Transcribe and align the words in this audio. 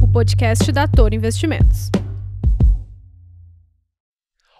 O 0.00 0.06
podcast 0.06 0.70
da 0.70 0.86
Toro 0.86 1.12
Investimentos. 1.12 1.90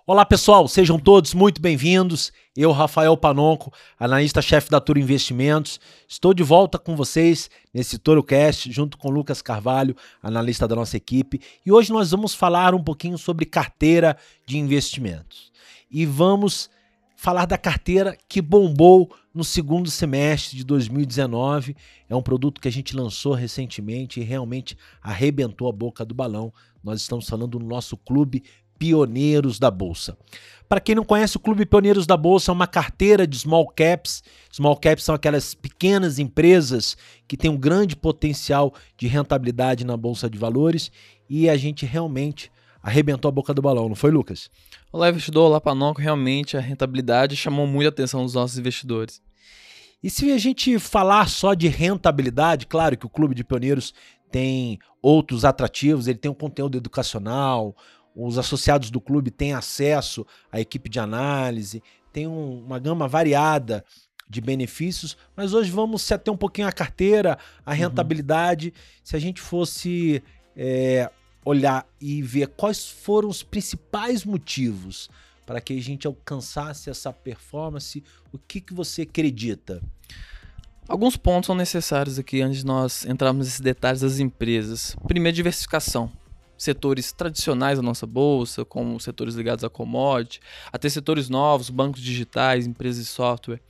Olá 0.04 0.26
pessoal, 0.26 0.66
sejam 0.66 0.98
todos 0.98 1.32
muito 1.32 1.62
bem-vindos. 1.62 2.32
Eu, 2.56 2.72
Rafael 2.72 3.16
Panonco, 3.16 3.72
analista-chefe 4.00 4.68
da 4.68 4.80
Toro 4.80 4.98
Investimentos, 4.98 5.78
estou 6.08 6.34
de 6.34 6.42
volta 6.42 6.76
com 6.76 6.96
vocês 6.96 7.48
nesse 7.72 7.98
ToroCast, 7.98 8.72
junto 8.72 8.98
com 8.98 9.08
Lucas 9.08 9.40
Carvalho, 9.40 9.94
analista 10.20 10.66
da 10.66 10.74
nossa 10.74 10.96
equipe, 10.96 11.40
e 11.64 11.70
hoje 11.70 11.92
nós 11.92 12.10
vamos 12.10 12.34
falar 12.34 12.74
um 12.74 12.82
pouquinho 12.82 13.16
sobre 13.16 13.46
carteira 13.46 14.16
de 14.44 14.58
investimentos. 14.58 15.52
E 15.88 16.04
vamos 16.04 16.68
falar 17.14 17.46
da 17.46 17.56
carteira 17.56 18.18
que 18.28 18.42
bombou 18.42 19.14
no 19.36 19.44
segundo 19.44 19.90
semestre 19.90 20.56
de 20.56 20.64
2019. 20.64 21.76
É 22.08 22.16
um 22.16 22.22
produto 22.22 22.58
que 22.58 22.68
a 22.68 22.72
gente 22.72 22.96
lançou 22.96 23.34
recentemente 23.34 24.18
e 24.18 24.24
realmente 24.24 24.78
arrebentou 25.02 25.68
a 25.68 25.72
boca 25.72 26.06
do 26.06 26.14
balão. 26.14 26.50
Nós 26.82 27.02
estamos 27.02 27.28
falando 27.28 27.58
do 27.58 27.64
nosso 27.64 27.98
clube 27.98 28.42
Pioneiros 28.78 29.58
da 29.58 29.70
Bolsa. 29.70 30.16
Para 30.68 30.80
quem 30.80 30.94
não 30.94 31.04
conhece, 31.04 31.36
o 31.36 31.40
Clube 31.40 31.64
Pioneiros 31.64 32.06
da 32.06 32.16
Bolsa 32.16 32.50
é 32.50 32.54
uma 32.54 32.66
carteira 32.66 33.26
de 33.26 33.38
small 33.38 33.68
caps. 33.68 34.24
Small 34.50 34.76
caps 34.76 35.04
são 35.04 35.14
aquelas 35.14 35.54
pequenas 35.54 36.18
empresas 36.18 36.96
que 37.28 37.36
têm 37.36 37.50
um 37.50 37.56
grande 37.56 37.94
potencial 37.94 38.74
de 38.96 39.06
rentabilidade 39.06 39.84
na 39.84 39.96
Bolsa 39.96 40.28
de 40.28 40.38
Valores 40.38 40.90
e 41.28 41.48
a 41.48 41.56
gente 41.56 41.86
realmente 41.86 42.50
arrebentou 42.82 43.28
a 43.28 43.32
boca 43.32 43.52
do 43.52 43.60
balão, 43.62 43.88
não 43.88 43.96
foi, 43.96 44.10
Lucas? 44.10 44.50
Olá, 44.92 45.08
investidor. 45.10 45.48
Olá, 45.48 45.60
Panoco. 45.60 46.00
Realmente 46.00 46.56
a 46.56 46.60
rentabilidade 46.60 47.36
chamou 47.36 47.66
muita 47.66 47.90
atenção 47.90 48.24
dos 48.24 48.34
nossos 48.34 48.58
investidores. 48.58 49.20
E 50.02 50.10
se 50.10 50.30
a 50.30 50.38
gente 50.38 50.78
falar 50.78 51.28
só 51.28 51.54
de 51.54 51.68
rentabilidade, 51.68 52.66
claro 52.66 52.96
que 52.96 53.06
o 53.06 53.10
Clube 53.10 53.34
de 53.34 53.42
Pioneiros 53.42 53.94
tem 54.30 54.78
outros 55.02 55.44
atrativos, 55.44 56.06
ele 56.06 56.18
tem 56.18 56.30
um 56.30 56.34
conteúdo 56.34 56.76
educacional, 56.76 57.74
os 58.14 58.38
associados 58.38 58.90
do 58.90 59.00
clube 59.00 59.30
têm 59.30 59.52
acesso 59.52 60.26
à 60.50 60.60
equipe 60.60 60.88
de 60.88 60.98
análise, 60.98 61.82
tem 62.12 62.26
um, 62.26 62.64
uma 62.64 62.78
gama 62.78 63.06
variada 63.06 63.84
de 64.28 64.40
benefícios, 64.40 65.16
mas 65.36 65.54
hoje 65.54 65.70
vamos 65.70 66.02
se 66.02 66.14
ater 66.14 66.32
um 66.32 66.36
pouquinho 66.36 66.66
à 66.66 66.72
carteira, 66.72 67.38
à 67.64 67.70
uhum. 67.70 67.76
rentabilidade. 67.76 68.68
Uhum. 68.68 69.00
Se 69.04 69.16
a 69.16 69.18
gente 69.18 69.40
fosse 69.40 70.22
é, 70.56 71.10
olhar 71.44 71.86
e 72.00 72.22
ver 72.22 72.48
quais 72.48 72.88
foram 72.88 73.28
os 73.28 73.42
principais 73.42 74.24
motivos 74.24 75.08
para 75.46 75.60
que 75.60 75.78
a 75.78 75.80
gente 75.80 76.06
alcançasse 76.06 76.90
essa 76.90 77.12
performance, 77.12 78.02
o 78.32 78.38
que, 78.38 78.60
que 78.60 78.74
você 78.74 79.02
acredita? 79.02 79.80
Alguns 80.88 81.16
pontos 81.16 81.46
são 81.46 81.54
necessários 81.54 82.18
aqui 82.18 82.42
antes 82.42 82.58
de 82.58 82.66
nós 82.66 83.06
entrarmos 83.06 83.46
nesses 83.46 83.60
detalhes 83.60 84.00
das 84.00 84.18
empresas. 84.18 84.96
Primeiro, 85.06 85.34
diversificação. 85.34 86.10
Setores 86.58 87.12
tradicionais 87.12 87.78
da 87.78 87.82
nossa 87.82 88.06
bolsa, 88.06 88.64
como 88.64 88.98
setores 88.98 89.34
ligados 89.34 89.64
a 89.64 89.68
commodity, 89.68 90.40
até 90.72 90.88
setores 90.88 91.28
novos, 91.28 91.70
bancos 91.70 92.00
digitais, 92.00 92.66
empresas 92.66 93.04
de 93.04 93.10
software. 93.10 93.60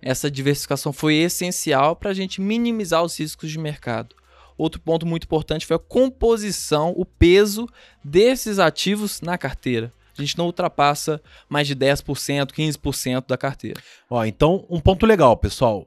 Essa 0.00 0.30
diversificação 0.30 0.92
foi 0.92 1.16
essencial 1.16 1.96
para 1.96 2.10
a 2.10 2.14
gente 2.14 2.40
minimizar 2.40 3.02
os 3.02 3.18
riscos 3.18 3.50
de 3.50 3.58
mercado. 3.58 4.14
Outro 4.56 4.80
ponto 4.80 5.06
muito 5.06 5.24
importante 5.24 5.66
foi 5.66 5.76
a 5.76 5.80
composição, 5.80 6.92
o 6.96 7.04
peso 7.04 7.68
desses 8.04 8.58
ativos 8.58 9.20
na 9.20 9.36
carteira. 9.38 9.92
A 10.18 10.22
gente 10.22 10.36
não 10.36 10.46
ultrapassa 10.46 11.22
mais 11.48 11.66
de 11.66 11.76
10%, 11.76 12.50
15% 12.52 13.26
da 13.26 13.36
carteira. 13.36 13.80
Ó, 14.10 14.24
então, 14.24 14.66
um 14.68 14.80
ponto 14.80 15.06
legal, 15.06 15.36
pessoal. 15.36 15.86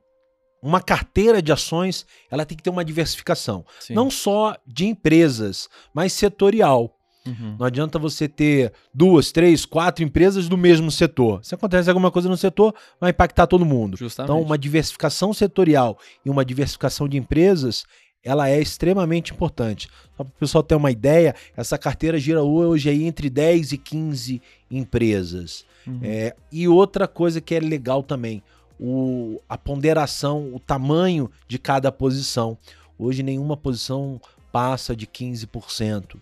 Uma 0.64 0.80
carteira 0.80 1.42
de 1.42 1.52
ações, 1.52 2.06
ela 2.30 2.46
tem 2.46 2.56
que 2.56 2.64
ter 2.64 2.70
uma 2.70 2.86
diversificação. 2.86 3.66
Sim. 3.80 3.94
Não 3.94 4.10
só 4.10 4.56
de 4.66 4.86
empresas, 4.86 5.68
mas 5.94 6.14
setorial. 6.14 6.96
Uhum. 7.26 7.56
Não 7.60 7.66
adianta 7.66 8.00
você 8.00 8.28
ter 8.28 8.74
duas, 8.94 9.32
três, 9.32 9.66
quatro 9.66 10.04
empresas 10.04 10.48
do 10.48 10.58
mesmo 10.58 10.90
setor. 10.90 11.44
Se 11.44 11.54
acontece 11.54 11.90
alguma 11.90 12.10
coisa 12.10 12.28
no 12.28 12.38
setor, 12.38 12.74
vai 13.00 13.12
impactar 13.12 13.48
todo 13.48 13.66
mundo. 13.66 13.98
Justamente. 13.98 14.32
Então, 14.32 14.42
uma 14.42 14.58
diversificação 14.58 15.34
setorial 15.34 15.98
e 16.26 16.30
uma 16.30 16.44
diversificação 16.44 17.08
de 17.08 17.18
empresas 17.18 17.84
ela 18.24 18.50
é 18.50 18.60
extremamente 18.60 19.34
importante. 19.34 19.90
Só 20.16 20.24
para 20.24 20.32
o 20.32 20.40
pessoal 20.40 20.64
ter 20.64 20.76
uma 20.76 20.92
ideia, 20.92 21.36
essa 21.56 21.78
carteira 21.78 22.20
gira 22.20 22.44
hoje 22.44 22.90
aí 22.90 23.04
entre 23.04 23.30
10 23.30 23.72
e 23.74 23.78
15 23.78 24.42
empresas. 24.70 25.66
Uhum. 25.86 26.00
É, 26.04 26.36
e 26.52 26.68
outra 26.68 27.08
coisa 27.08 27.42
que 27.42 27.56
é 27.56 27.60
legal 27.60 28.04
também, 28.04 28.44
o, 28.80 29.42
a 29.50 29.58
ponderação, 29.58 30.54
o 30.54 30.60
tamanho 30.60 31.30
de 31.48 31.58
cada 31.58 31.92
posição. 31.92 32.58
Hoje 32.98 33.24
nenhuma 33.24 33.58
posição 33.58 34.22
passa 34.52 34.96
de 34.96 35.08
15%. 35.08 36.18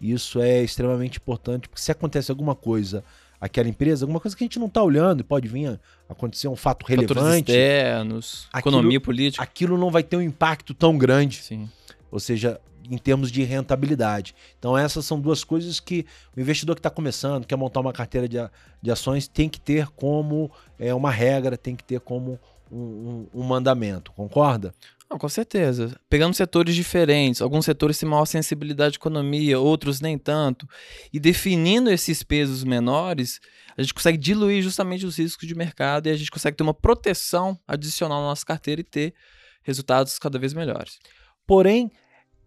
Isso 0.00 0.40
é 0.40 0.62
extremamente 0.62 1.18
importante, 1.18 1.68
porque 1.68 1.82
se 1.82 1.92
acontece 1.92 2.30
alguma 2.30 2.54
coisa 2.54 3.04
aquela 3.40 3.68
empresa, 3.68 4.04
alguma 4.04 4.20
coisa 4.20 4.36
que 4.36 4.44
a 4.44 4.46
gente 4.46 4.58
não 4.58 4.66
está 4.66 4.82
olhando 4.82 5.20
e 5.20 5.24
pode 5.24 5.48
vir 5.48 5.68
a 5.68 6.12
acontecer 6.12 6.46
um 6.48 6.56
fato 6.56 6.84
relevante. 6.84 7.14
Fatores 7.14 7.38
externos, 7.38 8.48
aquilo, 8.52 8.76
economia 8.76 9.00
política. 9.00 9.42
Aquilo 9.42 9.78
não 9.78 9.90
vai 9.90 10.02
ter 10.02 10.16
um 10.16 10.22
impacto 10.22 10.74
tão 10.74 10.98
grande. 10.98 11.42
Sim. 11.42 11.68
Ou 12.10 12.20
seja, 12.20 12.60
em 12.90 12.98
termos 12.98 13.30
de 13.30 13.42
rentabilidade. 13.42 14.34
Então, 14.58 14.76
essas 14.76 15.06
são 15.06 15.20
duas 15.20 15.44
coisas 15.44 15.78
que 15.78 16.04
o 16.36 16.40
investidor 16.40 16.74
que 16.74 16.80
está 16.80 16.90
começando, 16.90 17.46
quer 17.46 17.56
montar 17.56 17.80
uma 17.80 17.92
carteira 17.92 18.28
de, 18.28 18.36
de 18.82 18.90
ações, 18.90 19.28
tem 19.28 19.48
que 19.48 19.60
ter 19.60 19.86
como 19.88 20.50
é, 20.78 20.92
uma 20.92 21.10
regra, 21.10 21.56
tem 21.56 21.76
que 21.76 21.84
ter 21.84 22.00
como 22.00 22.38
um, 22.70 23.26
um, 23.32 23.40
um 23.40 23.42
mandamento. 23.42 24.12
Concorda? 24.12 24.74
Não, 25.10 25.18
com 25.18 25.28
certeza. 25.28 25.98
Pegando 26.08 26.34
setores 26.34 26.74
diferentes, 26.74 27.42
alguns 27.42 27.64
setores 27.64 27.98
têm 27.98 28.08
maior 28.08 28.26
sensibilidade 28.26 28.94
à 28.94 28.96
economia, 28.96 29.58
outros 29.58 30.00
nem 30.00 30.16
tanto. 30.16 30.68
E 31.12 31.18
definindo 31.18 31.90
esses 31.90 32.22
pesos 32.22 32.62
menores, 32.62 33.40
a 33.76 33.82
gente 33.82 33.92
consegue 33.92 34.16
diluir 34.16 34.62
justamente 34.62 35.04
os 35.04 35.18
riscos 35.18 35.48
de 35.48 35.54
mercado 35.56 36.06
e 36.06 36.10
a 36.10 36.16
gente 36.16 36.30
consegue 36.30 36.56
ter 36.56 36.62
uma 36.62 36.72
proteção 36.72 37.58
adicional 37.66 38.20
na 38.20 38.28
nossa 38.28 38.46
carteira 38.46 38.82
e 38.82 38.84
ter 38.84 39.12
resultados 39.64 40.16
cada 40.16 40.38
vez 40.38 40.54
melhores. 40.54 41.00
Porém, 41.44 41.90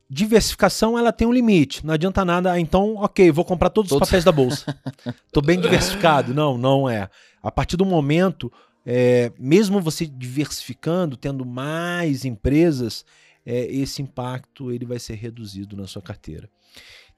diversificação 0.09 0.97
ela 0.97 1.11
tem 1.11 1.27
um 1.27 1.33
limite. 1.33 1.85
Não 1.85 1.93
adianta 1.93 2.23
nada, 2.23 2.57
então, 2.57 2.95
ok, 2.95 3.29
vou 3.29 3.43
comprar 3.43 3.71
todos, 3.71 3.89
todos... 3.89 4.03
os 4.03 4.07
papéis 4.07 4.23
da 4.23 4.31
bolsa. 4.31 4.73
Estou 5.27 5.43
bem 5.43 5.59
diversificado. 5.59 6.33
Não, 6.33 6.57
não 6.57 6.89
é. 6.89 7.09
A 7.41 7.51
partir 7.51 7.75
do 7.75 7.85
momento 7.85 8.49
é, 8.85 9.31
mesmo 9.39 9.81
você 9.81 10.05
diversificando, 10.05 11.15
tendo 11.15 11.45
mais 11.45 12.25
empresas, 12.25 13.05
é, 13.45 13.65
esse 13.65 14.01
impacto 14.01 14.71
ele 14.71 14.85
vai 14.85 14.99
ser 14.99 15.15
reduzido 15.15 15.75
na 15.75 15.87
sua 15.87 16.01
carteira. 16.01 16.49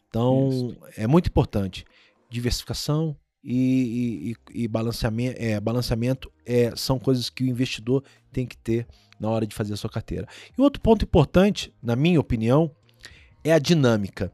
Então, 0.08 0.50
Isso. 0.50 0.78
é 0.98 1.08
muito 1.08 1.28
importante. 1.28 1.86
Diversificação 2.30 3.16
e, 3.44 4.36
e, 4.54 4.64
e 4.64 4.68
balanceamento, 4.68 5.36
é, 5.40 5.60
balanceamento 5.60 6.32
é, 6.46 6.76
são 6.76 6.98
coisas 6.98 7.30
que 7.30 7.44
o 7.44 7.48
investidor 7.48 8.04
tem 8.32 8.46
que 8.46 8.58
ter 8.58 8.88
na 9.20 9.30
hora 9.30 9.46
de 9.46 9.56
fazer 9.56 9.74
a 9.74 9.78
sua 9.78 9.90
carteira. 9.90 10.28
E 10.58 10.62
outro 10.62 10.82
ponto 10.82 11.04
importante, 11.04 11.74
na 11.82 11.96
minha 11.96 12.20
opinião, 12.20 12.72
é 13.44 13.52
a 13.52 13.60
dinâmica. 13.60 14.32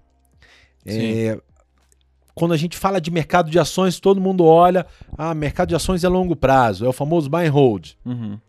É, 0.86 1.40
quando 2.34 2.54
a 2.54 2.58
gente 2.58 2.78
fala 2.78 3.00
de 3.00 3.12
mercado 3.12 3.50
de 3.50 3.60
ações, 3.60 4.00
todo 4.00 4.22
mundo 4.22 4.46
olha, 4.46 4.86
ah, 5.18 5.34
mercado 5.34 5.70
de 5.70 5.76
ações 5.76 6.04
é 6.04 6.08
longo 6.08 6.36
prazo, 6.36 6.86
é 6.86 6.90
o 6.90 6.94
famoso 6.94 7.30
buy 7.30 7.48
and 7.48 7.52
hold. 7.52 7.92
Uhum. 8.06 8.40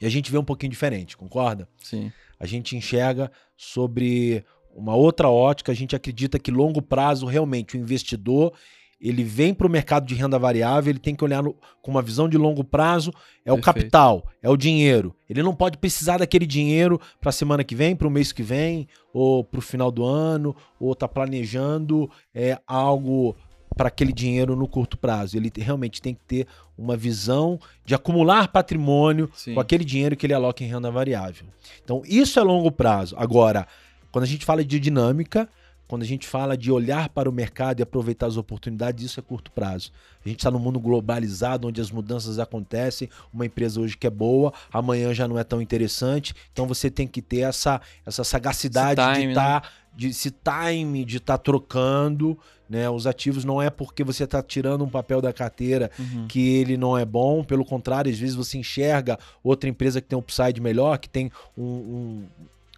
E 0.00 0.06
a 0.06 0.10
gente 0.10 0.30
vê 0.30 0.38
um 0.38 0.44
pouquinho 0.44 0.70
diferente, 0.70 1.16
concorda? 1.16 1.68
Sim. 1.78 2.12
A 2.38 2.46
gente 2.46 2.76
enxerga 2.76 3.30
sobre 3.56 4.44
uma 4.74 4.94
outra 4.94 5.28
ótica, 5.28 5.72
a 5.72 5.74
gente 5.74 5.94
acredita 5.94 6.38
que 6.38 6.50
longo 6.50 6.82
prazo 6.82 7.26
realmente 7.26 7.76
o 7.76 7.80
investidor 7.80 8.52
ele 9.00 9.22
vem 9.22 9.52
para 9.52 9.66
o 9.66 9.70
mercado 9.70 10.06
de 10.06 10.14
renda 10.14 10.38
variável, 10.38 10.90
ele 10.90 10.98
tem 10.98 11.14
que 11.14 11.24
olhar 11.24 11.42
no, 11.42 11.54
com 11.82 11.90
uma 11.90 12.02
visão 12.02 12.28
de 12.28 12.38
longo 12.38 12.64
prazo, 12.64 13.12
é 13.44 13.52
o 13.52 13.60
capital, 13.60 14.26
é 14.42 14.48
o 14.48 14.56
dinheiro. 14.56 15.14
Ele 15.28 15.42
não 15.42 15.54
pode 15.54 15.78
precisar 15.78 16.18
daquele 16.18 16.46
dinheiro 16.46 17.00
para 17.20 17.28
a 17.28 17.32
semana 17.32 17.62
que 17.62 17.74
vem, 17.74 17.94
para 17.94 18.08
o 18.08 18.10
mês 18.10 18.32
que 18.32 18.42
vem, 18.42 18.88
ou 19.12 19.44
para 19.44 19.58
o 19.58 19.62
final 19.62 19.90
do 19.90 20.04
ano, 20.04 20.56
ou 20.80 20.94
tá 20.94 21.06
planejando 21.06 22.10
é, 22.34 22.58
algo 22.66 23.36
para 23.76 23.88
aquele 23.88 24.12
dinheiro 24.12 24.56
no 24.56 24.68
curto 24.68 24.96
prazo. 24.96 25.36
Ele 25.36 25.52
realmente 25.56 26.00
tem 26.00 26.14
que 26.14 26.20
ter 26.26 26.46
uma 26.78 26.96
visão 26.96 27.58
de 27.84 27.94
acumular 27.94 28.48
patrimônio 28.48 29.30
Sim. 29.34 29.54
com 29.54 29.60
aquele 29.60 29.84
dinheiro 29.84 30.16
que 30.16 30.26
ele 30.26 30.34
aloca 30.34 30.62
em 30.62 30.68
renda 30.68 30.90
variável. 30.90 31.46
Então, 31.82 32.02
isso 32.06 32.38
é 32.38 32.42
longo 32.42 32.70
prazo. 32.70 33.14
Agora, 33.18 33.66
quando 34.10 34.24
a 34.24 34.28
gente 34.28 34.44
fala 34.44 34.64
de 34.64 34.78
dinâmica, 34.78 35.48
quando 35.94 36.02
a 36.02 36.06
gente 36.06 36.26
fala 36.26 36.56
de 36.56 36.72
olhar 36.72 37.08
para 37.08 37.30
o 37.30 37.32
mercado 37.32 37.78
e 37.78 37.82
aproveitar 37.84 38.26
as 38.26 38.36
oportunidades, 38.36 39.04
isso 39.04 39.20
é 39.20 39.22
curto 39.22 39.52
prazo. 39.52 39.92
A 40.24 40.28
gente 40.28 40.40
está 40.40 40.50
num 40.50 40.58
mundo 40.58 40.80
globalizado, 40.80 41.68
onde 41.68 41.80
as 41.80 41.88
mudanças 41.88 42.40
acontecem. 42.40 43.08
Uma 43.32 43.46
empresa 43.46 43.80
hoje 43.80 43.96
que 43.96 44.04
é 44.04 44.10
boa, 44.10 44.52
amanhã 44.72 45.14
já 45.14 45.28
não 45.28 45.38
é 45.38 45.44
tão 45.44 45.62
interessante. 45.62 46.34
Então 46.52 46.66
você 46.66 46.90
tem 46.90 47.06
que 47.06 47.22
ter 47.22 47.42
essa, 47.42 47.80
essa 48.04 48.24
sagacidade 48.24 49.00
time, 49.00 49.26
de 49.26 49.28
estar. 49.28 49.60
Tá, 49.60 49.68
né? 49.68 49.74
de 49.96 50.08
esse 50.08 50.32
time 50.32 51.04
de 51.04 51.18
estar 51.18 51.38
tá 51.38 51.44
trocando 51.44 52.36
né, 52.68 52.90
os 52.90 53.06
ativos 53.06 53.44
não 53.44 53.62
é 53.62 53.70
porque 53.70 54.02
você 54.02 54.24
está 54.24 54.42
tirando 54.42 54.82
um 54.82 54.88
papel 54.88 55.20
da 55.20 55.32
carteira 55.32 55.92
uhum. 55.96 56.26
que 56.26 56.56
ele 56.56 56.76
não 56.76 56.98
é 56.98 57.04
bom, 57.04 57.44
pelo 57.44 57.64
contrário, 57.64 58.10
às 58.10 58.18
vezes 58.18 58.34
você 58.34 58.58
enxerga 58.58 59.16
outra 59.44 59.70
empresa 59.70 60.00
que 60.00 60.08
tem 60.08 60.16
um 60.16 60.20
upside 60.20 60.60
melhor, 60.60 60.98
que 60.98 61.08
tem 61.08 61.30
um, 61.56 61.64
um 61.64 62.24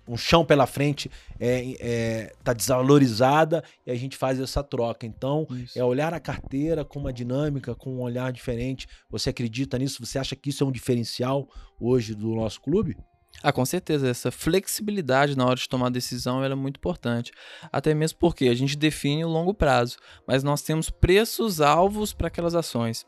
um 0.06 0.17
chão 0.17 0.44
pela 0.44 0.67
frente, 0.67 1.11
é, 1.38 1.76
é, 1.81 2.32
tá 2.44 2.53
desvalorizada 2.53 3.62
e 3.87 3.91
a 3.91 3.94
gente 3.94 4.17
faz 4.17 4.38
essa 4.41 4.62
troca. 4.62 5.06
Então, 5.06 5.47
Isso. 5.50 5.79
é 5.79 5.85
olhar 5.85 6.14
a 6.14 6.20
carteira 6.20 6.85
com 6.85 6.99
uma 6.99 7.12
dinâmica, 7.12 7.75
com 7.75 7.97
um 7.97 8.00
olhar 8.00 8.32
diferente. 8.32 8.87
Você 9.11 9.31
acredita 9.31 9.79
nisso? 9.79 10.05
Você 10.05 10.19
acha 10.19 10.37
que 10.37 10.50
isso 10.50 10.62
é 10.62 10.67
um 10.67 10.73
diferencial 10.73 11.49
hoje 11.81 12.14
do 12.14 12.35
nosso 12.35 12.61
clube? 12.61 12.97
Ah, 13.43 13.53
com 13.53 13.64
certeza, 13.67 14.08
essa 14.08 14.31
flexibilidade 14.31 15.37
na 15.37 15.44
hora 15.44 15.56
de 15.56 15.69
tomar 15.69 15.91
decisão 15.91 16.43
é 16.43 16.55
muito 16.55 16.79
importante. 16.79 17.32
Até 17.70 17.94
mesmo 17.94 18.19
porque 18.19 18.49
a 18.49 18.55
gente 18.55 18.76
define 18.76 19.25
o 19.25 19.29
longo 19.29 19.52
prazo, 19.52 19.97
mas 20.26 20.43
nós 20.43 20.62
temos 20.62 20.88
preços 20.88 21.61
alvos 21.61 22.12
para 22.12 22.29
aquelas 22.29 22.55
ações. 22.55 23.05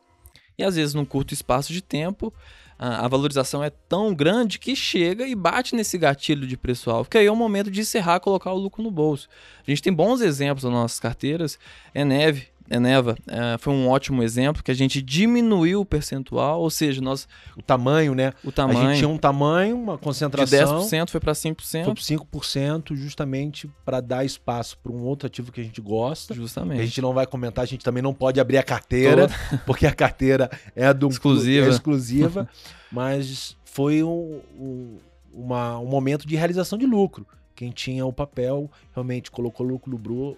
E 0.58 0.64
às 0.64 0.74
vezes, 0.74 0.92
num 0.92 1.04
curto 1.04 1.32
espaço 1.32 1.72
de 1.72 1.80
tempo, 1.80 2.34
a 2.78 3.08
valorização 3.08 3.62
é 3.62 3.70
tão 3.70 4.14
grande 4.14 4.58
que 4.58 4.76
chega 4.76 5.26
e 5.26 5.34
bate 5.34 5.74
nesse 5.74 5.98
gatilho 5.98 6.46
de 6.46 6.56
preço 6.56 6.90
alvo, 6.90 7.10
que 7.10 7.18
aí 7.18 7.26
é 7.26 7.32
o 7.32 7.34
momento 7.34 7.70
de 7.70 7.80
encerrar, 7.80 8.20
colocar 8.20 8.52
o 8.52 8.58
lucro 8.58 8.82
no 8.82 8.90
bolso. 8.90 9.28
A 9.66 9.70
gente 9.70 9.82
tem 9.82 9.92
bons 9.92 10.20
exemplos 10.20 10.62
nas 10.62 10.72
nossas 10.72 11.00
carteiras. 11.00 11.58
Eneve, 11.92 12.46
Eneva 12.70 13.16
eh, 13.26 13.56
foi 13.58 13.72
um 13.72 13.88
ótimo 13.88 14.22
exemplo 14.22 14.62
que 14.62 14.70
a 14.70 14.74
gente 14.74 15.00
diminuiu 15.00 15.80
o 15.80 15.84
percentual, 15.86 16.60
ou 16.60 16.68
seja, 16.70 17.00
nós 17.00 17.26
O 17.56 17.62
tamanho, 17.62 18.14
né? 18.14 18.32
o 18.44 18.50
A 18.50 18.52
tamanho 18.52 18.88
gente 18.90 18.98
tinha 18.98 19.08
um 19.08 19.16
tamanho, 19.16 19.76
uma 19.76 19.94
de 19.96 20.02
concentração. 20.02 20.80
10% 20.86 21.10
foi 21.10 21.20
para 21.20 21.34
Foi 21.34 21.50
5%. 21.52 21.84
para 21.84 21.94
5%, 21.94 22.94
justamente 22.96 23.68
para 23.84 24.00
dar 24.00 24.24
espaço 24.24 24.76
para 24.82 24.92
um 24.92 25.02
outro 25.04 25.26
ativo 25.26 25.50
que 25.50 25.60
a 25.60 25.64
gente 25.64 25.80
gosta. 25.80 26.34
Justamente. 26.34 26.80
A 26.80 26.84
gente 26.84 27.00
não 27.00 27.12
vai 27.14 27.26
comentar, 27.26 27.62
a 27.62 27.66
gente 27.66 27.84
também 27.84 28.02
não 28.02 28.12
pode 28.12 28.38
abrir 28.40 28.58
a 28.58 28.62
carteira, 28.62 29.28
porque 29.64 29.86
a 29.86 29.94
carteira 29.94 30.50
é 30.76 30.92
do 30.92 31.08
Exclusiva. 31.08 31.66
é 31.66 31.70
exclusiva, 31.70 32.48
mas 32.92 33.56
foi 33.64 34.02
um, 34.02 34.40
um, 34.58 34.96
uma- 35.32 35.78
um 35.78 35.86
momento 35.86 36.26
de 36.26 36.36
realização 36.36 36.78
de 36.78 36.86
lucro. 36.86 37.26
Quem 37.58 37.72
tinha 37.72 38.06
o 38.06 38.12
papel 38.12 38.70
realmente 38.94 39.32
colocou 39.32 39.66
lucro 39.66 39.90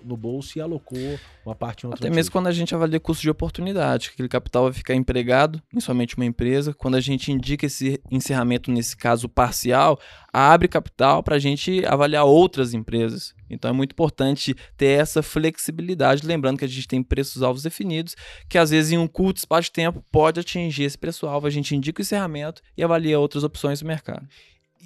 no, 0.03 0.17
bolso 0.17 0.57
e 0.57 0.61
alocou 0.63 1.21
uma 1.45 1.55
parte 1.55 1.85
em 1.85 1.87
outro 1.87 2.03
Até 2.03 2.09
mesmo 2.09 2.33
quando 2.33 2.47
a 2.47 2.51
gente 2.51 2.75
avalia 2.75 2.99
custo 2.99 3.21
de 3.21 3.29
oportunidade, 3.29 4.09
que 4.09 4.15
aquele 4.15 4.29
capital 4.29 4.63
vai 4.63 4.73
ficar 4.73 4.95
empregado 4.95 5.63
em 5.71 5.81
somente 5.81 6.17
uma 6.17 6.25
empresa. 6.25 6.73
Quando 6.73 6.95
a 6.95 7.01
gente 7.01 7.31
indica 7.31 7.67
esse 7.67 8.01
encerramento, 8.11 8.71
nesse 8.71 8.97
caso 8.97 9.29
parcial, 9.29 10.01
abre 10.33 10.67
capital 10.67 11.23
para 11.23 11.37
a 11.37 11.39
gente 11.39 11.85
avaliar 11.85 12.25
outras 12.25 12.73
empresas. 12.73 13.35
Então 13.51 13.71
é 13.71 13.75
muito 13.75 13.93
importante 13.93 14.57
ter 14.79 14.99
essa 14.99 15.23
flexibilidade, 15.23 16.27
lembrando 16.27 16.57
que 16.57 16.65
a 16.65 16.69
gente 16.69 16.89
tem 16.89 17.03
preços-alvos 17.03 17.63
definidos, 17.63 18.17
que 18.49 18.57
às 18.57 18.71
vezes 18.71 18.93
em 18.93 18.97
um 18.97 19.07
curto 19.07 19.37
espaço 19.37 19.65
de 19.65 19.73
tempo 19.73 20.03
pode 20.11 20.41
atingir 20.41 20.85
esse 20.85 20.97
preço-alvo, 20.97 21.47
a 21.47 21.51
gente 21.51 21.77
indica 21.77 22.01
o 22.01 22.03
encerramento 22.03 22.63
e 22.79 22.83
avalia 22.83 23.21
outras 23.21 23.45
opções 23.45 23.81
do 23.81 23.87
mercado. 23.87 24.27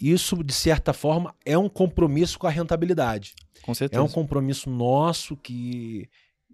Isso, 0.00 0.42
de 0.42 0.52
certa 0.52 0.92
forma, 0.92 1.34
é 1.44 1.56
um 1.56 1.68
compromisso 1.68 2.38
com 2.38 2.46
a 2.46 2.50
rentabilidade. 2.50 3.34
Com 3.62 3.72
É 3.72 3.74
certeza. 3.74 4.02
um 4.02 4.08
compromisso 4.08 4.68
nosso 4.68 5.36
que 5.36 6.08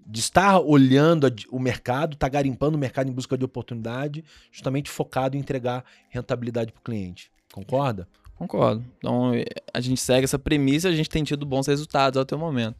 de 0.07 0.19
estar 0.21 0.59
olhando 0.61 1.27
a 1.27 1.31
o 1.51 1.59
mercado, 1.61 2.15
estar 2.15 2.29
garimpando 2.29 2.77
o 2.77 2.81
mercado 2.81 3.09
em 3.09 3.13
busca 3.13 3.37
de 3.39 3.45
oportunidade, 3.45 4.25
justamente 4.51 4.91
focado 4.91 5.37
em 5.37 5.41
entregar 5.41 5.85
rentabilidade 6.09 6.73
para 6.73 6.81
o 6.81 6.83
cliente. 6.83 7.31
Concorda? 7.53 8.09
Concordo. 8.37 8.85
Então 8.99 9.33
a 9.73 9.81
gente 9.81 10.01
segue 10.01 10.25
essa 10.25 10.39
premissa 10.39 10.89
e 10.89 10.93
a 10.93 10.97
gente 10.97 11.09
tem 11.11 11.23
tido 11.23 11.45
bons 11.47 11.67
resultados 11.67 12.21
até 12.21 12.35
o 12.35 12.39
momento. 12.39 12.77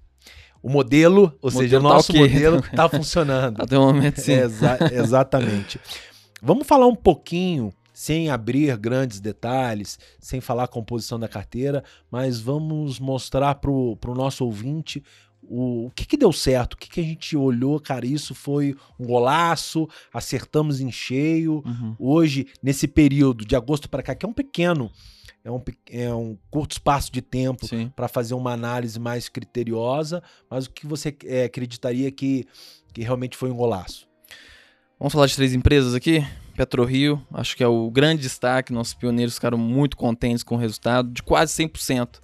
O 0.63 0.69
modelo, 0.69 1.33
ou 1.41 1.49
O 1.49 1.51
seja, 1.51 1.79
o 1.79 1.83
tá 1.83 1.89
nosso 1.89 2.13
ok. 2.13 2.21
modelo 2.29 2.57
está 2.59 2.89
funcionando. 2.91 3.63
Até 3.63 3.79
o 3.79 3.83
momento, 3.83 4.21
sim. 4.21 4.33
Exa- 4.33 4.79
exatamente. 4.93 5.79
Vamos 6.43 6.67
falar 6.67 6.87
um 6.87 6.95
pouquinho, 6.97 7.73
sem 8.01 8.31
abrir 8.31 8.75
grandes 8.79 9.21
detalhes, 9.21 9.99
sem 10.19 10.41
falar 10.41 10.65
a 10.65 10.69
composição 10.69 11.21
da 11.21 11.29
carteira, 11.29 11.85
mas 12.11 12.41
vamos 12.41 12.99
mostrar 12.99 13.57
para 13.57 13.71
o 13.71 14.15
nosso 14.15 14.43
ouvinte 14.43 15.05
o, 15.43 15.85
o 15.85 15.91
que, 15.91 16.07
que 16.07 16.17
deu 16.17 16.33
certo, 16.33 16.73
o 16.73 16.77
que, 16.79 16.89
que 16.89 16.99
a 16.99 17.05
gente 17.05 17.37
olhou, 17.37 17.79
cara, 17.79 18.07
isso 18.07 18.35
foi 18.35 18.75
um 18.99 19.05
golaço, 19.05 19.87
acertamos 20.15 20.81
em 20.81 20.91
cheio. 20.91 21.63
Uhum. 21.67 21.95
Hoje, 21.99 22.47
nesse 22.63 22.89
período 22.89 23.45
de 23.45 23.55
agosto 23.55 23.87
para 23.87 24.03
cá, 24.03 24.15
que 24.15 24.25
é 24.25 24.29
um 24.31 24.33
pequeno, 24.33 24.91
é 25.45 25.51
um, 25.51 25.63
é 25.91 26.15
um 26.15 26.39
curto 26.51 26.73
espaço 26.73 27.13
de 27.13 27.21
tempo 27.21 27.67
para 27.95 28.09
fazer 28.09 28.33
uma 28.33 28.55
análise 28.55 28.99
mais 28.99 29.29
criteriosa, 29.29 30.23
mas 30.49 30.65
o 30.65 30.71
que 30.71 30.87
você 30.87 31.15
é, 31.27 31.45
acreditaria 31.45 32.11
que, 32.11 32.47
que 32.95 33.03
realmente 33.03 33.37
foi 33.37 33.51
um 33.51 33.57
golaço? 33.57 34.09
Vamos 34.99 35.13
falar 35.13 35.27
de 35.27 35.37
três 35.37 35.53
empresas 35.53 35.95
aqui? 35.95 36.25
PetroRio, 36.65 37.23
acho 37.33 37.57
que 37.57 37.65
é 37.65 37.67
o 37.67 37.91
grande 37.91 38.21
destaque. 38.23 38.73
Nossos 38.73 38.93
pioneiros 38.93 39.35
ficaram 39.35 39.57
muito 39.57 39.97
contentes 39.97 40.43
com 40.43 40.57
o 40.57 40.59
resultado, 40.59 41.11
de 41.11 41.23
quase 41.23 41.55
100%, 41.55 42.21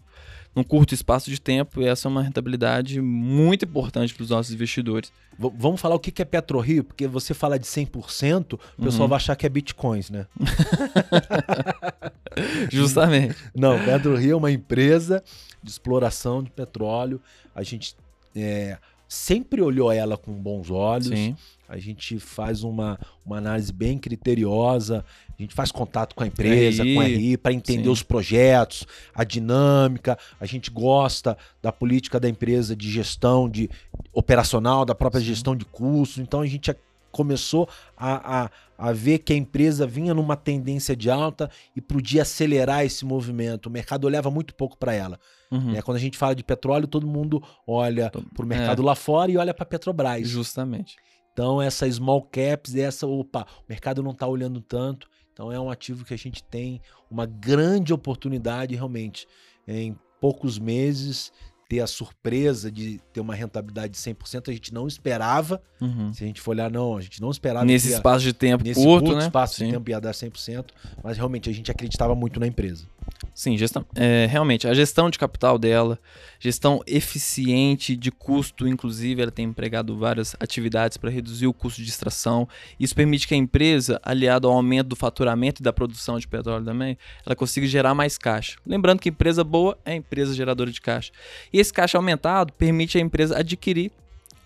num 0.54 0.62
curto 0.62 0.92
espaço 0.92 1.30
de 1.30 1.40
tempo. 1.40 1.80
E 1.80 1.86
essa 1.86 2.06
é 2.06 2.10
uma 2.10 2.22
rentabilidade 2.22 3.00
muito 3.00 3.64
importante 3.64 4.14
para 4.14 4.22
os 4.24 4.30
nossos 4.30 4.52
investidores. 4.52 5.10
V- 5.38 5.52
vamos 5.56 5.80
falar 5.80 5.94
o 5.94 5.98
que 5.98 6.20
é 6.20 6.24
PetroRio, 6.24 6.84
porque 6.84 7.06
você 7.06 7.32
fala 7.32 7.58
de 7.58 7.66
100%, 7.66 8.58
o 8.78 8.82
pessoal 8.82 9.02
Uhum. 9.04 9.08
vai 9.08 9.16
achar 9.16 9.34
que 9.36 9.46
é 9.46 9.48
bitcoins, 9.48 10.10
né? 10.10 10.26
Justamente. 12.70 13.36
Não, 13.54 13.82
PetroRio 13.82 14.32
é 14.32 14.36
uma 14.36 14.50
empresa 14.50 15.24
de 15.62 15.70
exploração 15.70 16.42
de 16.42 16.50
petróleo. 16.50 17.20
A 17.54 17.62
gente 17.62 17.96
é, 18.34 18.76
sempre 19.08 19.62
olhou 19.62 19.90
ela 19.90 20.18
com 20.18 20.32
bons 20.32 20.70
olhos. 20.70 21.08
Sim. 21.08 21.34
A 21.68 21.78
gente 21.78 22.18
faz 22.18 22.62
uma, 22.62 22.98
uma 23.24 23.38
análise 23.38 23.72
bem 23.72 23.98
criteriosa, 23.98 25.04
a 25.38 25.42
gente 25.42 25.54
faz 25.54 25.70
contato 25.70 26.14
com 26.14 26.22
a 26.22 26.26
empresa, 26.26 26.82
RI, 26.82 26.94
com 26.94 27.00
a 27.00 27.04
RI, 27.04 27.36
para 27.36 27.52
entender 27.52 27.84
sim. 27.84 27.90
os 27.90 28.02
projetos, 28.02 28.86
a 29.14 29.24
dinâmica. 29.24 30.18
A 30.40 30.46
gente 30.46 30.70
gosta 30.70 31.36
da 31.62 31.72
política 31.72 32.18
da 32.18 32.28
empresa 32.28 32.74
de 32.74 32.90
gestão 32.90 33.48
de 33.48 33.68
operacional, 34.12 34.84
da 34.84 34.94
própria 34.94 35.20
Sim. 35.20 35.26
gestão 35.26 35.54
de 35.56 35.64
custos. 35.64 36.18
Então 36.18 36.40
a 36.40 36.46
gente 36.46 36.70
começou 37.16 37.66
a, 37.96 38.44
a, 38.44 38.50
a 38.78 38.92
ver 38.92 39.20
que 39.20 39.32
a 39.32 39.36
empresa 39.36 39.86
vinha 39.86 40.12
numa 40.12 40.36
tendência 40.36 40.94
de 40.94 41.10
alta 41.10 41.50
e 41.74 41.80
podia 41.80 42.22
acelerar 42.22 42.84
esse 42.84 43.06
movimento. 43.06 43.66
O 43.66 43.70
mercado 43.70 44.04
olhava 44.04 44.30
muito 44.30 44.54
pouco 44.54 44.76
para 44.76 44.92
ela. 44.92 45.18
Uhum. 45.50 45.72
né? 45.72 45.82
Quando 45.82 45.96
a 45.96 46.00
gente 46.00 46.18
fala 46.18 46.34
de 46.34 46.44
petróleo, 46.44 46.86
todo 46.86 47.06
mundo 47.06 47.42
olha 47.66 48.10
para 48.10 48.44
o 48.44 48.46
mercado 48.46 48.82
lá 48.82 48.94
fora 48.94 49.30
e 49.30 49.36
olha 49.36 49.54
para 49.54 49.62
a 49.62 49.66
Petrobras. 49.66 50.28
Justamente. 50.28 50.96
Então, 51.36 51.60
essa 51.60 51.86
small 51.92 52.22
caps, 52.22 52.74
essa, 52.74 53.06
opa, 53.06 53.42
o 53.58 53.64
mercado 53.68 54.02
não 54.02 54.12
está 54.12 54.26
olhando 54.26 54.58
tanto. 54.58 55.06
Então, 55.34 55.52
é 55.52 55.60
um 55.60 55.68
ativo 55.68 56.02
que 56.02 56.14
a 56.14 56.16
gente 56.16 56.42
tem 56.42 56.80
uma 57.10 57.26
grande 57.26 57.92
oportunidade, 57.92 58.74
realmente, 58.74 59.26
em 59.68 59.94
poucos 60.18 60.58
meses, 60.58 61.30
ter 61.68 61.80
a 61.80 61.86
surpresa 61.86 62.72
de 62.72 63.02
ter 63.12 63.20
uma 63.20 63.34
rentabilidade 63.34 63.92
de 63.92 63.98
100%. 63.98 64.48
A 64.48 64.52
gente 64.54 64.72
não 64.72 64.86
esperava. 64.88 65.60
Uhum. 65.78 66.10
Se 66.10 66.24
a 66.24 66.26
gente 66.26 66.40
for 66.40 66.52
olhar, 66.52 66.70
não, 66.70 66.96
a 66.96 67.02
gente 67.02 67.20
não 67.20 67.30
esperava 67.30 67.66
Nesse 67.66 67.90
ia- 67.90 67.96
espaço 67.96 68.24
de 68.24 68.32
tempo 68.32 68.64
nesse 68.64 68.82
curto, 68.82 69.04
curto 69.04 69.18
né? 69.18 69.26
espaço 69.26 69.56
Sim. 69.56 69.66
de 69.66 69.72
tempo 69.72 69.90
ia 69.90 70.00
dar 70.00 70.12
100%, 70.14 70.70
mas 71.04 71.18
realmente 71.18 71.50
a 71.50 71.52
gente 71.52 71.70
acreditava 71.70 72.14
muito 72.14 72.40
na 72.40 72.46
empresa. 72.46 72.86
Sim, 73.34 73.56
gestão. 73.56 73.84
É, 73.94 74.26
realmente, 74.26 74.66
a 74.66 74.72
gestão 74.72 75.10
de 75.10 75.18
capital 75.18 75.58
dela, 75.58 75.98
gestão 76.40 76.80
eficiente 76.86 77.94
de 77.94 78.10
custo, 78.10 78.66
inclusive, 78.66 79.20
ela 79.20 79.30
tem 79.30 79.46
empregado 79.46 79.96
várias 79.96 80.34
atividades 80.40 80.96
para 80.96 81.10
reduzir 81.10 81.46
o 81.46 81.52
custo 81.52 81.82
de 81.82 81.88
extração. 81.88 82.48
Isso 82.80 82.94
permite 82.94 83.28
que 83.28 83.34
a 83.34 83.36
empresa, 83.36 84.00
aliado 84.02 84.48
ao 84.48 84.54
aumento 84.54 84.88
do 84.88 84.96
faturamento 84.96 85.60
e 85.60 85.62
da 85.62 85.72
produção 85.72 86.18
de 86.18 86.26
petróleo 86.26 86.64
também, 86.64 86.96
ela 87.24 87.36
consiga 87.36 87.66
gerar 87.66 87.94
mais 87.94 88.16
caixa. 88.16 88.56
Lembrando 88.66 89.00
que 89.00 89.10
empresa 89.10 89.44
boa 89.44 89.76
é 89.84 89.94
empresa 89.94 90.34
geradora 90.34 90.72
de 90.72 90.80
caixa. 90.80 91.12
E 91.52 91.60
esse 91.60 91.72
caixa 91.72 91.98
aumentado 91.98 92.52
permite 92.54 92.96
a 92.96 93.00
empresa 93.00 93.38
adquirir 93.38 93.92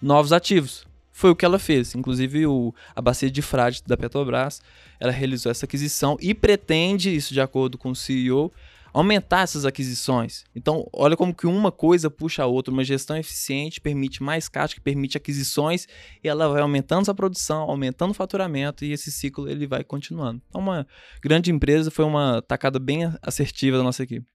novos 0.03 0.33
ativos. 0.33 0.90
Foi 1.21 1.29
o 1.29 1.37
que 1.37 1.45
ela 1.45 1.59
fez. 1.59 1.95
Inclusive, 1.95 2.47
o, 2.47 2.75
a 2.97 3.03
bacia 3.03 3.31
de 3.31 3.43
frade 3.43 3.83
da 3.87 3.95
Petrobras, 3.95 4.63
ela 4.99 5.13
realizou 5.13 5.53
essa 5.53 5.67
aquisição 5.67 6.17
e 6.19 6.33
pretende, 6.33 7.15
isso 7.15 7.35
de 7.35 7.43
acordo 7.43 7.77
com 7.77 7.91
o 7.91 7.95
CEO, 7.95 8.51
aumentar 8.91 9.43
essas 9.43 9.67
aquisições. 9.67 10.45
Então, 10.57 10.89
olha 10.91 11.19
como 11.19 11.35
que 11.35 11.47
uma 11.47 11.71
coisa 11.71 12.09
puxa 12.09 12.43
a 12.43 12.47
outra. 12.47 12.73
Uma 12.73 12.83
gestão 12.83 13.19
eficiente 13.19 13.83
permite 13.83 14.23
mais 14.23 14.49
caixa, 14.49 14.75
que 14.75 14.81
permite 14.81 15.19
aquisições, 15.19 15.87
e 16.25 16.27
ela 16.27 16.49
vai 16.49 16.63
aumentando 16.63 17.03
essa 17.03 17.15
produção, 17.15 17.69
aumentando 17.69 18.13
o 18.13 18.15
faturamento, 18.15 18.83
e 18.83 18.93
esse 18.93 19.13
ciclo 19.13 19.47
ele 19.47 19.67
vai 19.67 19.85
continuando. 19.85 20.41
Então, 20.49 20.63
uma 20.63 20.87
grande 21.23 21.53
empresa, 21.53 21.91
foi 21.91 22.07
uma 22.07 22.41
tacada 22.41 22.79
bem 22.79 23.13
assertiva 23.21 23.77
da 23.77 23.83
nossa 23.83 24.05
equipe. 24.05 24.27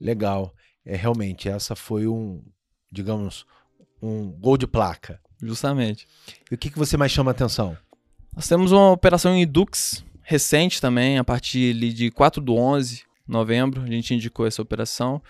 Legal. 0.00 0.52
É, 0.84 0.96
realmente, 0.96 1.48
essa 1.48 1.76
foi 1.76 2.08
um, 2.08 2.42
digamos, 2.90 3.46
um 4.02 4.32
gol 4.32 4.56
de 4.56 4.66
placa. 4.66 5.20
Justamente. 5.46 6.06
E 6.50 6.54
o 6.54 6.58
que, 6.58 6.70
que 6.70 6.78
você 6.78 6.96
mais 6.96 7.12
chama 7.12 7.30
atenção? 7.30 7.76
Nós 8.34 8.48
temos 8.48 8.72
uma 8.72 8.90
operação 8.90 9.34
em 9.34 9.46
Dux 9.46 10.04
recente 10.22 10.80
também, 10.80 11.18
a 11.18 11.24
partir 11.24 11.74
de 11.74 12.10
4 12.10 12.40
do 12.40 12.56
11, 12.56 13.02
novembro, 13.28 13.82
a 13.82 13.86
gente 13.86 14.14
indicou 14.14 14.46
essa 14.46 14.62
operação, 14.62 15.22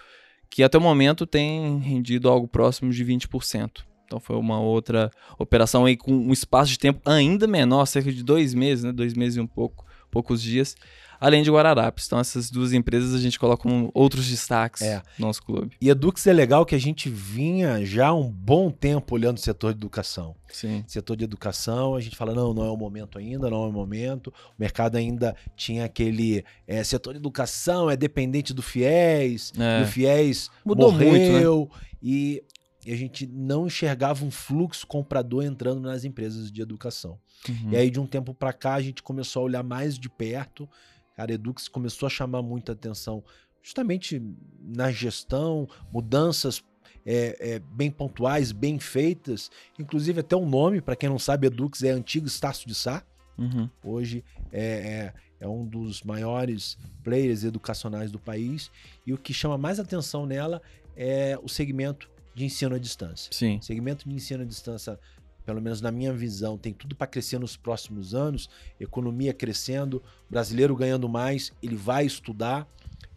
que 0.49 0.63
até 0.63 0.79
o 0.79 0.81
momento 0.81 1.27
tem 1.27 1.79
rendido 1.79 2.29
algo 2.29 2.47
próximo 2.47 2.93
de 2.93 3.05
20%. 3.05 3.83
Então 4.07 4.21
foi 4.21 4.37
uma 4.37 4.61
outra 4.61 5.11
operação 5.39 5.85
aí 5.85 5.97
com 5.97 6.13
um 6.13 6.33
espaço 6.33 6.71
de 6.71 6.79
tempo 6.79 7.01
ainda 7.05 7.47
menor, 7.47 7.87
cerca 7.87 8.13
de 8.13 8.23
dois 8.23 8.55
meses, 8.55 8.85
né? 8.85 8.93
Dois 8.93 9.15
meses 9.15 9.37
e 9.37 9.41
um 9.41 9.47
pouco, 9.47 9.85
poucos 10.11 10.41
dias, 10.41 10.77
além 11.25 11.43
de 11.43 11.51
Guararapes. 11.51 12.07
Então, 12.07 12.19
essas 12.19 12.51
duas 12.51 12.73
empresas 12.73 13.15
a 13.15 13.19
gente 13.19 13.39
coloca 13.39 13.63
como 13.63 13.91
outros 13.95 14.27
destaques 14.29 14.83
É. 14.83 15.03
no 15.19 15.27
nosso 15.27 15.43
clube. 15.43 15.75
E 15.81 15.89
Edux 15.89 16.27
é 16.27 16.33
legal 16.33 16.67
que 16.67 16.75
a 16.75 16.79
gente 16.79 17.09
vinha 17.09 17.85
já 17.85 18.13
um 18.13 18.31
bom 18.31 18.71
tempo 18.71 19.15
olhando 19.15 19.39
o 19.39 19.41
setor 19.41 19.73
de 19.73 19.79
educação. 19.79 20.37
Sim. 20.53 20.85
Setor 20.87 21.17
de 21.17 21.25
educação, 21.25 21.95
a 21.95 22.01
gente 22.01 22.15
fala, 22.17 22.35
não, 22.35 22.53
não 22.53 22.65
é 22.65 22.71
o 22.71 22.77
momento 22.77 23.19
ainda, 23.19 23.49
não 23.49 23.65
é 23.65 23.69
o 23.69 23.73
momento. 23.73 24.29
O 24.29 24.33
mercado 24.61 24.97
ainda 24.97 25.35
tinha 25.57 25.85
aquele 25.85 26.45
é, 26.67 26.85
setor 26.85 27.15
de 27.15 27.19
educação 27.19 27.91
é 27.91 27.97
dependente 27.97 28.53
do 28.53 28.63
FIES, 28.63 29.53
É. 29.59 29.81
e 29.81 29.83
o 29.83 29.87
FIES 29.87 30.51
Mudou 30.65 30.93
morreu, 30.93 31.57
muito, 31.59 31.75
né? 31.75 31.81
e, 32.03 32.43
e 32.87 32.93
a 32.93 32.97
gente 32.97 33.27
não 33.27 33.67
enxergava 33.67 34.25
um 34.25 34.31
fluxo 34.31 34.87
comprador 34.87 35.43
entrando 35.43 35.81
nas 35.81 36.05
empresas 36.05 36.53
de 36.53 36.61
educação. 36.61 37.19
Uhum. 37.49 37.71
E 37.73 37.77
aí, 37.77 37.91
de 37.91 37.99
um 37.99 38.07
tempo 38.07 38.33
para 38.35 38.53
cá, 38.53 38.75
a 38.75 38.81
gente 38.83 39.03
começou 39.03 39.41
a 39.43 39.45
olhar 39.47 39.63
mais 39.63 39.99
de 39.99 40.09
perto. 40.09 40.69
Cara, 41.17 41.33
a 41.33 41.35
Edux 41.35 41.69
começou 41.69 42.07
a 42.07 42.11
chamar 42.11 42.43
muita 42.43 42.73
atenção 42.73 43.23
justamente 43.63 44.23
na 44.61 44.91
gestão, 44.91 45.67
mudanças 45.93 46.63
é, 47.07 47.55
é, 47.55 47.59
bem 47.59 47.91
pontuais, 47.91 48.53
bem 48.53 48.79
feitas. 48.79 49.51
Inclusive, 49.79 50.21
até 50.21 50.37
o 50.37 50.47
nome, 50.47 50.81
para 50.81 50.97
quem 50.97 51.09
não 51.09 51.19
sabe, 51.19 51.47
Edux 51.47 51.83
é 51.83 51.91
antigo 51.91 52.27
Estácio 52.27 52.67
de 52.67 52.75
Sá. 52.75 53.03
Uhum. 53.37 53.69
Hoje 53.83 54.25
é, 54.53 54.63
é, 54.63 55.15
é 55.41 55.49
um 55.49 55.67
dos 55.67 56.03
maiores 56.03 56.79
players 57.03 57.45
educacionais 57.45 58.11
do 58.13 58.19
país. 58.19 58.71
E 59.07 59.13
o 59.13 59.19
que 59.19 59.33
chama 59.33 59.59
mais 59.59 59.81
atenção 59.81 60.27
nela 60.27 60.61
é 60.97 61.39
o 61.43 61.49
segmento 61.49 62.11
de 62.35 62.45
ensino 62.45 62.75
à 62.75 62.79
distância. 62.79 63.31
Sim. 63.33 63.59
O 63.59 63.63
segmento 63.63 64.09
de 64.09 64.15
ensino 64.15 64.43
à 64.43 64.47
distância, 64.47 64.99
pelo 65.45 65.61
menos 65.61 65.81
na 65.81 65.91
minha 65.91 66.13
visão, 66.13 66.57
tem 66.57 66.73
tudo 66.73 66.95
para 66.97 67.07
crescer 67.07 67.39
nos 67.39 67.57
próximos 67.57 68.15
anos. 68.15 68.49
Economia 68.81 69.33
crescendo, 69.35 70.03
brasileiro 70.29 70.75
ganhando 70.75 71.09
mais, 71.09 71.53
ele 71.63 71.77
vai 71.77 72.07
estudar. 72.07 72.67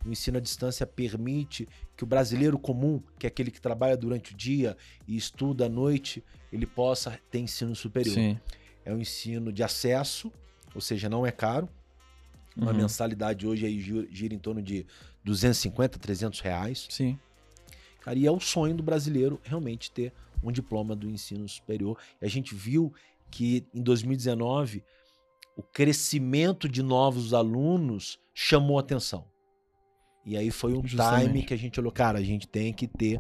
O 0.06 0.10
ensino 0.12 0.38
à 0.38 0.42
distância 0.42 0.86
permite 0.86 1.68
que 1.96 2.04
o 2.04 2.08
brasileiro 2.08 2.58
comum, 2.60 3.02
que 3.18 3.26
é 3.26 3.30
aquele 3.30 3.50
que 3.52 3.60
trabalha 3.60 3.98
durante 3.98 4.34
o 4.34 4.38
dia 4.38 4.78
e 5.08 5.16
estuda 5.18 5.66
à 5.66 5.70
noite, 5.70 6.24
ele 6.52 6.66
possa 6.66 7.20
ter 7.32 7.40
ensino 7.40 7.76
superior. 7.76 8.14
Sim. 8.14 8.40
É 8.86 8.94
um 8.94 9.00
ensino 9.00 9.52
de 9.52 9.64
acesso, 9.64 10.32
ou 10.76 10.80
seja, 10.82 11.10
não 11.10 11.26
é 11.26 11.32
caro. 11.32 11.68
Uma 12.56 12.72
Uhum. 12.72 12.78
mensalidade 12.78 13.46
hoje 13.46 13.66
aí 13.66 13.80
gira, 14.12 14.34
em 14.34 14.40
torno 14.40 14.62
de 14.62 14.86
250, 15.24 16.00
300 16.00 16.40
reais. 16.40 16.88
Sim. 16.90 17.20
Cara, 18.02 18.18
e 18.18 18.26
é 18.26 18.32
o 18.32 18.40
sonho 18.40 18.74
do 18.76 18.82
brasileiro 18.82 19.40
realmente 19.44 19.92
ter 19.92 20.14
um 20.44 20.52
diploma 20.52 20.96
do 20.96 21.10
ensino 21.10 21.48
superior. 21.48 21.98
E 22.22 22.26
a 22.26 22.30
gente 22.30 22.54
viu 22.54 22.94
que 23.32 23.68
em 23.74 23.82
2019 23.82 24.84
o 25.56 25.64
crescimento 25.64 26.70
de 26.70 26.84
novos 26.84 27.34
alunos 27.34 28.20
chamou 28.34 28.78
atenção. 28.78 29.26
E 30.24 30.38
aí 30.38 30.52
foi 30.52 30.74
um 30.74 30.82
time 30.82 30.90
Justamente. 30.90 31.46
que 31.46 31.54
a 31.54 31.58
gente 31.58 31.80
olhou, 31.80 31.92
cara, 31.92 32.20
a 32.20 32.24
gente 32.24 32.48
tem 32.48 32.74
que 32.74 32.86
ter 32.86 33.20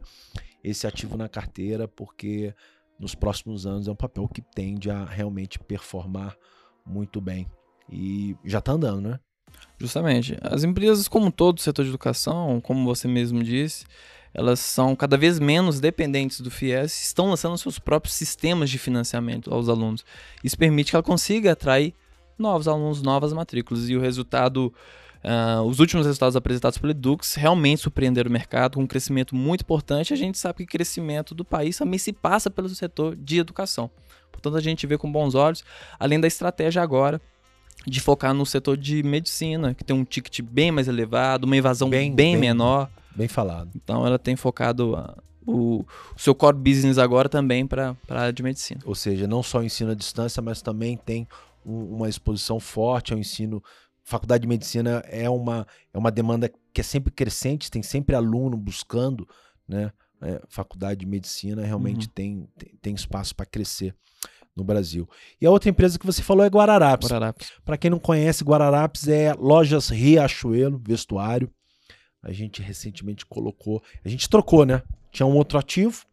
esse 0.63 0.85
ativo 0.85 1.17
na 1.17 1.29
carteira, 1.29 1.87
porque 1.87 2.53
nos 2.99 3.15
próximos 3.15 3.65
anos 3.65 3.87
é 3.87 3.91
um 3.91 3.95
papel 3.95 4.27
que 4.27 4.41
tende 4.41 4.91
a 4.91 5.05
realmente 5.05 5.57
performar 5.57 6.35
muito 6.85 7.21
bem. 7.21 7.47
E 7.89 8.35
já 8.43 8.59
tá 8.59 8.73
andando, 8.73 9.01
né? 9.01 9.19
Justamente. 9.79 10.37
As 10.41 10.63
empresas, 10.63 11.07
como 11.07 11.31
todo 11.31 11.57
o 11.57 11.61
setor 11.61 11.83
de 11.83 11.89
educação, 11.89 12.59
como 12.61 12.83
você 12.85 13.07
mesmo 13.07 13.43
disse, 13.43 13.85
elas 14.37 14.59
são 14.59 14.95
cada 14.95 15.17
vez 15.17 15.39
menos 15.39 15.79
dependentes 15.79 16.39
do 16.41 16.51
FIES, 16.51 17.07
estão 17.07 17.29
lançando 17.29 17.57
seus 17.57 17.79
próprios 17.79 18.13
sistemas 18.13 18.69
de 18.69 18.77
financiamento 18.77 19.51
aos 19.53 19.67
alunos. 19.67 20.05
Isso 20.43 20.55
permite 20.57 20.91
que 20.91 20.95
ela 20.95 21.01
consiga 21.03 21.53
atrair 21.53 21.93
novos 22.37 22.67
alunos, 22.67 23.01
novas 23.01 23.33
matrículas. 23.33 23.89
E 23.89 23.95
o 23.97 23.99
resultado, 23.99 24.71
ah, 25.23 25.63
os 25.65 25.79
últimos 25.79 26.05
resultados 26.05 26.35
apresentados 26.35 26.77
pelo 26.77 26.91
Edux 26.91 27.33
realmente 27.33 27.81
surpreenderam 27.81 28.29
o 28.29 28.31
mercado 28.31 28.75
com 28.75 28.83
um 28.83 28.87
crescimento 28.87 29.35
muito 29.35 29.61
importante. 29.61 30.13
A 30.13 30.17
gente 30.17 30.37
sabe 30.37 30.57
que 30.59 30.63
o 30.63 30.67
crescimento 30.67 31.33
do 31.33 31.43
país 31.43 31.75
também 31.75 31.97
se 31.97 32.13
passa 32.13 32.49
pelo 32.51 32.69
setor 32.69 33.15
de 33.15 33.39
educação. 33.39 33.89
Portanto, 34.31 34.55
a 34.55 34.61
gente 34.61 34.85
vê 34.85 34.99
com 34.99 35.11
bons 35.11 35.33
olhos, 35.33 35.63
além 35.99 36.19
da 36.19 36.27
estratégia 36.27 36.79
agora 36.83 37.19
de 37.87 37.99
focar 37.99 38.35
no 38.35 38.45
setor 38.45 38.77
de 38.77 39.01
medicina, 39.01 39.73
que 39.73 39.83
tem 39.83 39.95
um 39.95 40.03
ticket 40.03 40.41
bem 40.41 40.69
mais 40.71 40.87
elevado, 40.87 41.45
uma 41.45 41.57
evasão 41.57 41.89
Bem- 41.89 42.13
bem, 42.13 42.33
bem- 42.33 42.37
menor. 42.41 42.87
Bem 43.17 43.27
falado. 43.27 43.71
Então 43.75 44.05
ela 44.05 44.19
tem 44.19 44.35
focado 44.35 44.95
ah, 44.95 45.17
o, 45.45 45.79
o 46.15 46.19
seu 46.19 46.35
core 46.35 46.57
business 46.57 46.97
agora 46.97 47.27
também 47.27 47.65
para 47.65 47.95
a 48.09 48.19
área 48.19 48.33
de 48.33 48.43
medicina. 48.43 48.79
Ou 48.85 48.93
seja, 48.95 49.25
não 49.27 49.41
só 49.41 49.59
o 49.59 49.63
ensino 49.63 49.91
à 49.91 49.95
distância, 49.95 50.41
mas 50.41 50.61
também 50.61 50.95
tem 50.97 51.27
um- 51.65 51.95
uma 51.95 52.07
exposição 52.09 52.59
forte 52.59 53.11
ao 53.13 53.19
ensino. 53.19 53.63
Faculdade 54.03 54.43
de 54.43 54.47
medicina 54.47 55.03
é 55.07 55.29
uma, 55.29 55.65
é 55.93 55.97
uma 55.97 56.11
demanda 56.11 56.49
que 56.73 56.79
é 56.79 56.83
sempre 56.83 57.11
crescente, 57.11 57.71
tem 57.71 57.81
sempre 57.83 58.15
aluno 58.15 58.55
buscando, 58.55 59.27
né? 59.67 59.91
É, 60.21 60.41
faculdade 60.49 61.01
de 61.01 61.05
medicina 61.05 61.63
realmente 61.63 62.07
Uhum. 62.07 62.11
tem, 62.15 62.49
tem, 62.57 62.73
tem 62.81 62.95
espaço 62.95 63.35
para 63.35 63.45
crescer 63.45 63.93
no 64.55 64.63
Brasil. 64.63 65.07
E 65.39 65.45
a 65.45 65.51
outra 65.51 65.69
empresa 65.69 65.99
que 65.99 66.05
você 66.07 66.23
falou 66.23 66.43
é 66.43 66.49
Guararapes. 66.49 67.07
Guararapes. 67.09 67.51
Para 67.63 67.77
quem 67.77 67.91
não 67.91 67.99
conhece, 67.99 68.43
Guararapes 68.43 69.07
é 69.07 69.33
Lojas 69.33 69.89
Riachuelo, 69.89 70.81
vestuário. 70.83 71.51
A 72.21 72.31
gente 72.31 72.61
recentemente 72.61 73.25
colocou, 73.25 73.81
a 74.03 74.09
gente 74.09 74.29
trocou, 74.29 74.65
né? 74.65 74.81
Tinha 75.11 75.25
um 75.25 75.35
outro 75.35 75.57
ativo 75.57 76.05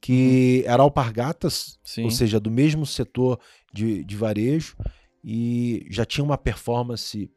que 0.00 0.62
era 0.66 0.82
Alpargatas, 0.82 1.78
Sim. 1.82 2.04
ou 2.04 2.10
seja, 2.10 2.38
do 2.38 2.50
mesmo 2.50 2.86
setor 2.86 3.38
de, 3.72 4.04
de 4.04 4.16
varejo 4.16 4.76
e 5.22 5.86
já 5.90 6.04
tinha 6.04 6.24
uma 6.24 6.38
performance 6.38 7.30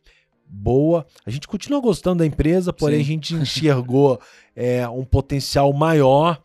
boa. 0.46 1.06
A 1.26 1.32
gente 1.32 1.48
continua 1.48 1.82
gostando 1.82 2.20
da 2.20 2.26
empresa, 2.26 2.72
porém 2.72 2.98
Sim. 2.98 3.02
a 3.02 3.06
gente 3.06 3.36
enxergou 3.36 4.20
é, 4.56 4.88
um 4.88 5.04
potencial 5.04 5.72
maior 5.74 6.42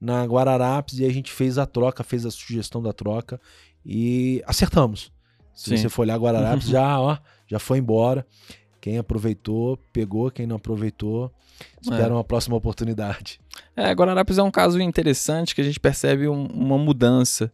na 0.00 0.24
Guararapes 0.24 0.98
e 1.00 1.04
a 1.04 1.10
gente 1.10 1.32
fez 1.32 1.58
a 1.58 1.66
troca, 1.66 2.04
fez 2.04 2.24
a 2.24 2.30
sugestão 2.30 2.82
da 2.82 2.92
troca 2.92 3.40
e 3.84 4.42
acertamos. 4.46 5.12
Se 5.52 5.70
Sim. 5.70 5.76
você 5.76 5.88
for 5.88 6.02
olhar 6.02 6.18
Guararapes, 6.18 6.68
já, 6.70 7.00
ó, 7.00 7.18
já 7.46 7.58
foi 7.58 7.78
embora. 7.78 8.26
Quem 8.80 8.98
aproveitou, 8.98 9.76
pegou. 9.92 10.30
Quem 10.30 10.46
não 10.46 10.56
aproveitou, 10.56 11.32
espera 11.80 12.08
É. 12.08 12.12
uma 12.12 12.24
próxima 12.24 12.56
oportunidade. 12.56 13.40
É, 13.76 13.90
Guararapes 13.92 14.38
é 14.38 14.42
um 14.42 14.50
caso 14.50 14.80
interessante 14.80 15.54
que 15.54 15.60
a 15.60 15.64
gente 15.64 15.80
percebe 15.80 16.28
um- 16.28 16.46
uma 16.46 16.78
mudança 16.78 17.52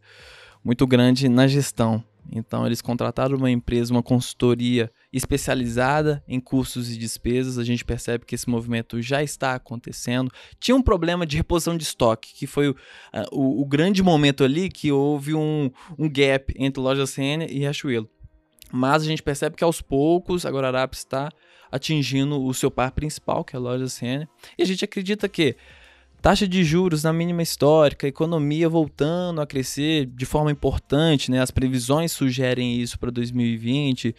muito 0.63 0.87
grande 0.87 1.29
na 1.29 1.47
gestão. 1.47 2.03
Então, 2.33 2.65
eles 2.67 2.81
contrataram 2.81 3.37
uma 3.37 3.51
empresa, 3.51 3.93
uma 3.93 4.03
consultoria 4.03 4.91
especializada 5.13 6.23
em 6.27 6.41
custos 6.41 6.91
e 6.91 6.97
despesas. 6.99 7.59
A 7.59 7.65
gente 7.65 7.85
percebe 7.85 8.25
que 8.25 8.35
esse 8.35 8.49
movimento 8.49 9.01
já 9.03 9.23
está 9.23 9.55
acontecendo. 9.55 10.31
Tinha 10.59 10.75
um 10.75 10.83
problema 10.83 11.27
de 11.27 11.37
reposição 11.37 11.77
de 11.77 11.83
estoque, 11.85 12.33
que 12.35 12.47
foi 12.47 12.71
o, 12.71 12.77
ah, 13.13 13.27
o- 13.31 13.61
o 13.61 13.67
grande 13.67 14.03
momento 14.03 14.43
ali 14.43 14.71
que 14.71 14.91
houve 14.91 15.35
um, 15.35 15.71
um 15.99 16.09
gap 16.09 16.55
entre 16.59 16.81
Loja 16.83 17.07
Sênia 17.07 17.47
e 17.51 17.59
Riachuelo. 17.59 18.09
Mas 18.77 19.05
a 19.05 19.07
gente 19.07 19.23
percebe 19.23 19.55
que 19.55 19.63
aos 19.63 19.81
poucos 19.81 20.45
a 20.45 20.51
Guararapes 20.51 20.99
está 20.99 21.31
atingindo 21.71 22.45
o 22.45 22.53
seu 22.53 22.73
par 22.73 22.91
principal, 22.91 23.45
que 23.45 23.55
é 23.55 23.57
a 23.57 23.61
Loja 23.61 23.87
Sênia. 23.87 24.29
E 24.59 24.63
a 24.65 24.67
gente 24.67 24.85
acredita 24.85 25.29
que 25.29 25.55
taxa 26.21 26.49
de 26.49 26.65
juros 26.65 27.05
na 27.05 27.13
mínima 27.13 27.41
histórica, 27.41 28.09
economia 28.09 28.69
voltando 28.69 29.41
a 29.41 29.47
crescer 29.47 30.07
de 30.07 30.27
forma 30.27 30.51
importante, 30.51 31.31
né? 31.31 31.41
As 31.41 31.53
previsões 31.53 32.11
sugerem 32.11 32.81
isso 32.81 32.99
para 32.99 33.13
2020, 33.13 34.13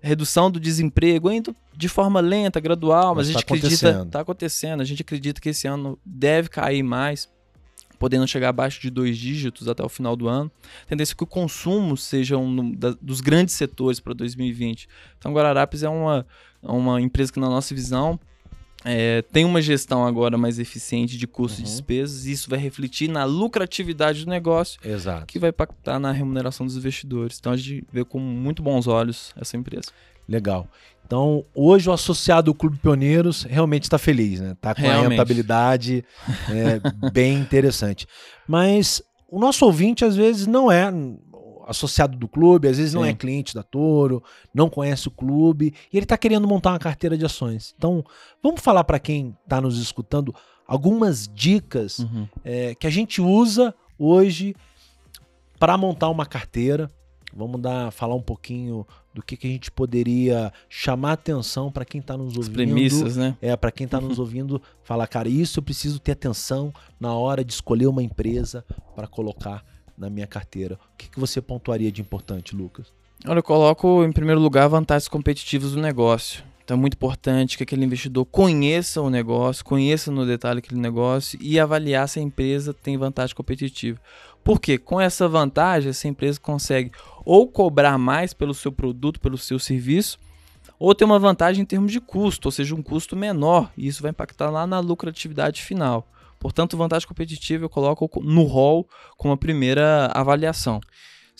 redução 0.00 0.50
do 0.50 0.58
desemprego 0.58 1.30
indo 1.30 1.54
de 1.76 1.88
forma 1.88 2.18
lenta, 2.18 2.58
gradual, 2.58 3.14
mas, 3.14 3.28
Mas 3.28 3.28
a 3.28 3.32
gente 3.32 3.46
tá 3.46 3.54
acredita 3.54 3.88
acontecendo. 3.88 4.10
tá 4.10 4.20
acontecendo. 4.20 4.80
A 4.80 4.84
gente 4.84 5.02
acredita 5.02 5.40
que 5.40 5.50
esse 5.50 5.68
ano 5.68 5.96
deve 6.04 6.48
cair 6.48 6.82
mais, 6.82 7.28
podendo 8.00 8.26
chegar 8.26 8.48
abaixo 8.48 8.80
de 8.80 8.88
dois 8.90 9.16
dígitos 9.18 9.68
até 9.68 9.84
o 9.84 9.88
final 9.88 10.16
do 10.16 10.26
ano. 10.26 10.50
Tendência 10.88 11.14
que 11.14 11.22
o 11.22 11.26
consumo 11.26 11.96
seja 11.96 12.36
um 12.38 12.72
dos 13.00 13.20
grandes 13.20 13.54
setores 13.54 14.00
para 14.00 14.14
2020. 14.14 14.88
Então, 15.18 15.32
Guararapes 15.34 15.82
é 15.82 15.88
uma, 15.88 16.26
uma 16.62 17.00
empresa 17.00 17.30
que, 17.30 17.38
na 17.38 17.48
nossa 17.50 17.74
visão, 17.74 18.18
é, 18.82 19.20
tem 19.30 19.44
uma 19.44 19.60
gestão 19.60 20.06
agora 20.06 20.38
mais 20.38 20.58
eficiente 20.58 21.18
de 21.18 21.26
custos 21.26 21.58
e 21.60 21.62
Uhum. 21.62 21.68
despesas, 21.68 22.24
e 22.24 22.32
isso 22.32 22.48
vai 22.48 22.58
refletir 22.58 23.08
na 23.10 23.24
lucratividade 23.24 24.24
do 24.24 24.30
negócio, 24.30 24.80
Exato. 24.82 25.26
que 25.26 25.38
vai 25.38 25.50
impactar 25.50 25.98
na 26.00 26.10
remuneração 26.10 26.64
dos 26.64 26.76
investidores. 26.78 27.36
Então 27.38 27.52
a 27.52 27.56
gente 27.58 27.84
vê 27.92 28.02
com 28.02 28.18
muito 28.18 28.62
bons 28.62 28.86
olhos 28.86 29.34
essa 29.36 29.58
empresa. 29.58 29.92
Legal. 30.26 30.66
Então, 31.10 31.44
hoje 31.52 31.90
o 31.90 31.92
associado 31.92 32.52
do 32.52 32.54
Clube 32.54 32.78
Pioneiros 32.78 33.42
realmente 33.42 33.82
está 33.82 33.98
feliz, 33.98 34.38
né? 34.38 34.56
Tá 34.60 34.76
com 34.76 34.80
Realmente. 34.82 35.10
rentabilidade 35.10 36.04
é, 36.48 36.80
bem 37.10 37.36
interessante. 37.36 38.06
Mas 38.46 39.02
o 39.28 39.40
nosso 39.40 39.64
ouvinte, 39.66 40.04
às 40.04 40.14
vezes, 40.14 40.46
não 40.46 40.70
é 40.70 40.88
associado 41.66 42.16
do 42.16 42.28
clube, 42.28 42.68
às 42.68 42.76
vezes 42.78 42.94
não 42.94 43.02
Sim. 43.02 43.08
é 43.08 43.12
cliente 43.12 43.56
da 43.56 43.64
Toro, 43.64 44.22
não 44.54 44.70
conhece 44.70 45.08
o 45.08 45.10
clube 45.10 45.74
e 45.92 45.96
ele 45.96 46.04
está 46.04 46.16
querendo 46.16 46.46
montar 46.46 46.70
uma 46.70 46.78
carteira 46.78 47.18
de 47.18 47.24
ações. 47.26 47.74
Então, 47.76 48.04
vamos 48.40 48.60
falar 48.60 48.84
para 48.84 49.00
quem 49.00 49.36
está 49.42 49.60
nos 49.60 49.80
escutando 49.82 50.32
algumas 50.64 51.26
dicas 51.26 51.98
Uhum. 51.98 52.28
é, 52.44 52.72
que 52.76 52.86
a 52.86 52.90
gente 52.90 53.20
usa 53.20 53.74
hoje 53.98 54.54
para 55.58 55.76
montar 55.76 56.08
uma 56.08 56.24
carteira. 56.24 56.88
Vamos 57.34 57.60
dar, 57.60 57.90
falar 57.90 58.14
um 58.14 58.22
pouquinho 58.22 58.86
do 59.14 59.22
que, 59.22 59.36
que 59.36 59.46
a 59.46 59.50
gente 59.50 59.70
poderia 59.70 60.52
chamar 60.68 61.12
atenção 61.12 61.70
para 61.70 61.84
quem 61.84 62.00
está 62.00 62.16
nos 62.16 62.36
ouvindo. 62.36 62.40
As 62.40 62.48
premissas, 62.48 63.16
né? 63.16 63.36
É, 63.40 63.56
para 63.56 63.70
quem 63.70 63.84
está 63.84 64.00
nos 64.00 64.18
ouvindo, 64.20 64.60
falar, 64.82 65.06
cara, 65.06 65.28
isso 65.28 65.58
eu 65.58 65.62
preciso 65.62 65.98
ter 65.98 66.12
atenção 66.12 66.72
na 66.98 67.14
hora 67.14 67.44
de 67.44 67.52
escolher 67.52 67.86
uma 67.86 68.02
empresa 68.02 68.64
para 68.94 69.06
colocar 69.06 69.64
na 69.96 70.08
minha 70.08 70.26
carteira. 70.26 70.74
O 70.74 70.96
que, 70.96 71.10
que 71.10 71.20
você 71.20 71.40
pontuaria 71.40 71.92
de 71.92 72.00
importante, 72.00 72.56
Lucas? 72.56 72.92
Olha, 73.26 73.38
eu 73.38 73.42
coloco 73.42 74.02
em 74.02 74.12
primeiro 74.12 74.40
lugar 74.40 74.66
vantagens 74.68 75.08
competitivas 75.08 75.72
do 75.72 75.80
negócio. 75.80 76.42
Então 76.70 76.76
é 76.76 76.80
muito 76.80 76.94
importante 76.94 77.56
que 77.56 77.64
aquele 77.64 77.84
investidor 77.84 78.24
conheça 78.24 79.02
o 79.02 79.10
negócio, 79.10 79.64
conheça 79.64 80.10
no 80.10 80.24
detalhe 80.24 80.60
aquele 80.60 80.80
negócio 80.80 81.36
e 81.42 81.58
avaliar 81.58 82.08
se 82.08 82.20
a 82.20 82.22
empresa 82.22 82.72
tem 82.72 82.96
vantagem 82.96 83.34
competitiva. 83.34 83.98
Porque 84.42 84.78
com 84.78 85.00
essa 85.00 85.28
vantagem, 85.28 85.90
essa 85.90 86.08
empresa 86.08 86.40
consegue 86.40 86.92
ou 87.24 87.46
cobrar 87.46 87.98
mais 87.98 88.32
pelo 88.32 88.54
seu 88.54 88.72
produto, 88.72 89.20
pelo 89.20 89.36
seu 89.36 89.58
serviço, 89.58 90.18
ou 90.78 90.94
ter 90.94 91.04
uma 91.04 91.18
vantagem 91.18 91.62
em 91.62 91.66
termos 91.66 91.92
de 91.92 92.00
custo, 92.00 92.48
ou 92.48 92.52
seja, 92.52 92.74
um 92.74 92.82
custo 92.82 93.14
menor, 93.14 93.70
e 93.76 93.86
isso 93.86 94.02
vai 94.02 94.10
impactar 94.10 94.50
lá 94.50 94.66
na 94.66 94.80
lucratividade 94.80 95.62
final. 95.62 96.08
Portanto, 96.38 96.76
vantagem 96.76 97.06
competitiva 97.06 97.66
eu 97.66 97.68
coloco 97.68 98.08
no 98.22 98.44
rol 98.44 98.88
como 99.18 99.34
a 99.34 99.36
primeira 99.36 100.06
avaliação 100.06 100.80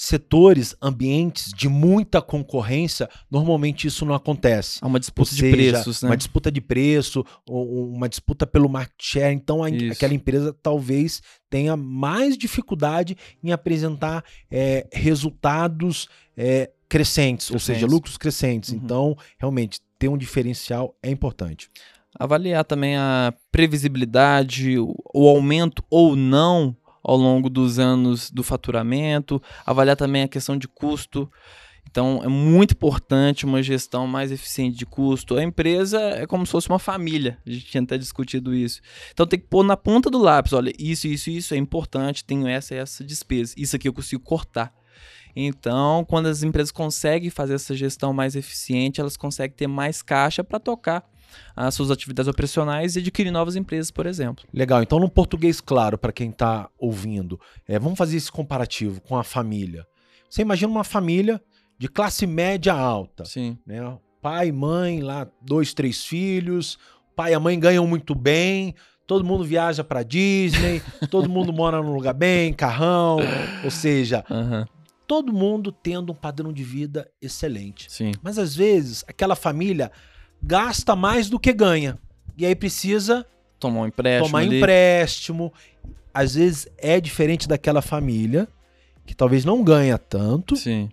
setores, 0.01 0.75
ambientes 0.81 1.53
de 1.53 1.69
muita 1.69 2.23
concorrência, 2.23 3.07
normalmente 3.31 3.87
isso 3.87 4.07
não 4.07 4.15
acontece. 4.15 4.79
Há 4.81 4.87
uma 4.87 4.99
disputa 4.99 5.29
seja, 5.29 5.45
de 5.45 5.53
preços, 5.53 6.03
né? 6.03 6.09
Uma 6.09 6.17
disputa 6.17 6.51
de 6.51 6.59
preço, 6.59 7.23
uma 7.47 8.09
disputa 8.09 8.47
pelo 8.47 8.67
market 8.67 8.95
share. 8.99 9.35
Então, 9.35 9.63
a, 9.63 9.69
aquela 9.93 10.15
empresa 10.15 10.57
talvez 10.63 11.21
tenha 11.51 11.77
mais 11.77 12.39
dificuldade 12.39 13.15
em 13.45 13.53
apresentar 13.53 14.25
é, 14.51 14.89
resultados 14.91 16.09
é, 16.35 16.71
crescentes, 16.89 17.49
crescentes, 17.49 17.51
ou 17.51 17.59
seja, 17.59 17.87
lucros 17.87 18.17
crescentes. 18.17 18.71
Uhum. 18.71 18.81
Então, 18.83 19.17
realmente, 19.39 19.81
ter 19.99 20.09
um 20.09 20.17
diferencial 20.17 20.97
é 21.03 21.11
importante. 21.11 21.69
Avaliar 22.19 22.65
também 22.65 22.97
a 22.97 23.35
previsibilidade, 23.53 24.79
o 24.79 25.29
aumento 25.29 25.85
ou 25.91 26.17
não 26.17 26.75
ao 27.03 27.17
longo 27.17 27.49
dos 27.49 27.79
anos 27.79 28.31
do 28.31 28.43
faturamento, 28.43 29.43
avaliar 29.65 29.97
também 29.97 30.23
a 30.23 30.29
questão 30.29 30.57
de 30.57 30.69
custo. 30.69 31.31
Então 31.91 32.21
é 32.23 32.29
muito 32.29 32.73
importante 32.73 33.45
uma 33.45 33.63
gestão 33.63 34.07
mais 34.07 34.31
eficiente 34.31 34.77
de 34.77 34.87
custo. 34.87 35.37
A 35.37 35.43
empresa 35.43 35.99
é 36.01 36.27
como 36.27 36.47
se 36.47 36.53
fosse 36.53 36.69
uma 36.69 36.79
família, 36.79 37.39
a 37.45 37.51
gente 37.51 37.67
tinha 37.67 37.83
até 37.83 37.99
discutido 37.99 38.55
isso. 38.55 38.81
Então 39.13 39.27
tem 39.27 39.39
que 39.39 39.47
pôr 39.47 39.65
na 39.65 39.77
ponta 39.77 40.09
do 40.09 40.19
lápis: 40.19 40.53
olha, 40.53 40.73
isso, 40.79 41.09
isso, 41.09 41.31
isso 41.31 41.55
é 41.55 41.57
importante, 41.57 42.25
tenho 42.25 42.47
essa 42.47 42.75
e 42.75 42.79
essa 42.79 43.03
despesa, 43.03 43.55
isso 43.57 43.75
aqui 43.75 43.89
eu 43.89 43.93
consigo 43.93 44.23
cortar. 44.23 44.73
Então, 45.35 46.05
quando 46.09 46.27
as 46.27 46.43
empresas 46.43 46.73
conseguem 46.73 47.31
fazer 47.31 47.55
essa 47.55 47.75
gestão 47.75 48.13
mais 48.13 48.35
eficiente, 48.35 49.01
elas 49.01 49.17
conseguem 49.17 49.57
ter 49.57 49.69
mais 49.69 50.03
caixa 50.03 50.43
para 50.43 50.59
tocar 50.59 51.09
as 51.55 51.75
suas 51.75 51.91
atividades 51.91 52.29
operacionais 52.29 52.97
e 52.97 53.01
adquirir 53.01 53.31
novas 53.31 53.57
empresas, 53.57 53.91
por 53.91 54.07
exemplo. 54.07 54.45
Legal. 54.53 54.83
Então, 54.83 54.99
no 54.99 55.09
português 55.09 55.61
claro, 55.61 55.99
para 55.99 56.13
quem 56.13 56.31
está 56.31 56.69
ouvindo, 56.79 57.39
é, 57.67 57.79
vamos 57.79 57.99
fazer 57.99 58.17
esse 58.17 58.31
comparativo 58.31 59.01
com 59.01 59.17
a 59.17 59.25
família. 59.25 59.87
Você 60.29 60.43
imagina 60.43 60.71
uma 60.71 60.85
família 60.85 61.41
de 61.79 61.89
classe 61.89 62.27
média 62.27 62.73
alta. 62.73 63.25
Sim. 63.25 63.59
Né? 63.67 63.81
Pai, 64.23 64.53
mãe, 64.53 65.01
lá, 65.01 65.27
dois, 65.41 65.75
três 65.75 66.05
filhos. 66.05 66.79
Pai 67.17 67.33
e 67.33 67.35
a 67.35 67.41
mãe 67.41 67.59
ganham 67.59 67.87
muito 67.87 68.15
bem. 68.15 68.75
Todo 69.07 69.25
mundo 69.25 69.43
viaja 69.43 69.83
para 69.83 70.05
Disney, 70.05 70.81
todo 71.11 71.29
mundo 71.29 71.53
mora 71.53 71.83
num 71.83 71.95
lugar 71.95 72.15
bem, 72.15 72.53
carrão, 72.53 73.19
ou 73.65 73.71
seja, 73.71 74.25
uhum 74.31 74.65
todo 75.11 75.33
mundo 75.33 75.73
tendo 75.73 76.13
um 76.13 76.15
padrão 76.15 76.53
de 76.53 76.63
vida 76.63 77.11
excelente. 77.21 77.91
Sim. 77.91 78.13
Mas 78.23 78.39
às 78.39 78.55
vezes 78.55 79.05
aquela 79.09 79.35
família 79.35 79.91
gasta 80.43 80.97
mais 80.97 81.29
do 81.29 81.39
que 81.39 81.53
ganha. 81.53 81.99
E 82.37 82.47
aí 82.47 82.55
precisa 82.55 83.27
tomar 83.59 83.81
um 83.81 83.87
empréstimo. 83.87 84.29
Tomar 84.29 84.39
ali. 84.41 84.59
empréstimo. 84.59 85.53
Às 86.13 86.35
vezes 86.35 86.69
é 86.79 87.01
diferente 87.01 87.47
daquela 87.47 87.83
família 87.83 88.49
que 89.07 89.15
talvez 89.15 89.45
não 89.45 89.63
ganha 89.63 89.99
tanto. 89.99 90.57
Sim. 90.57 90.91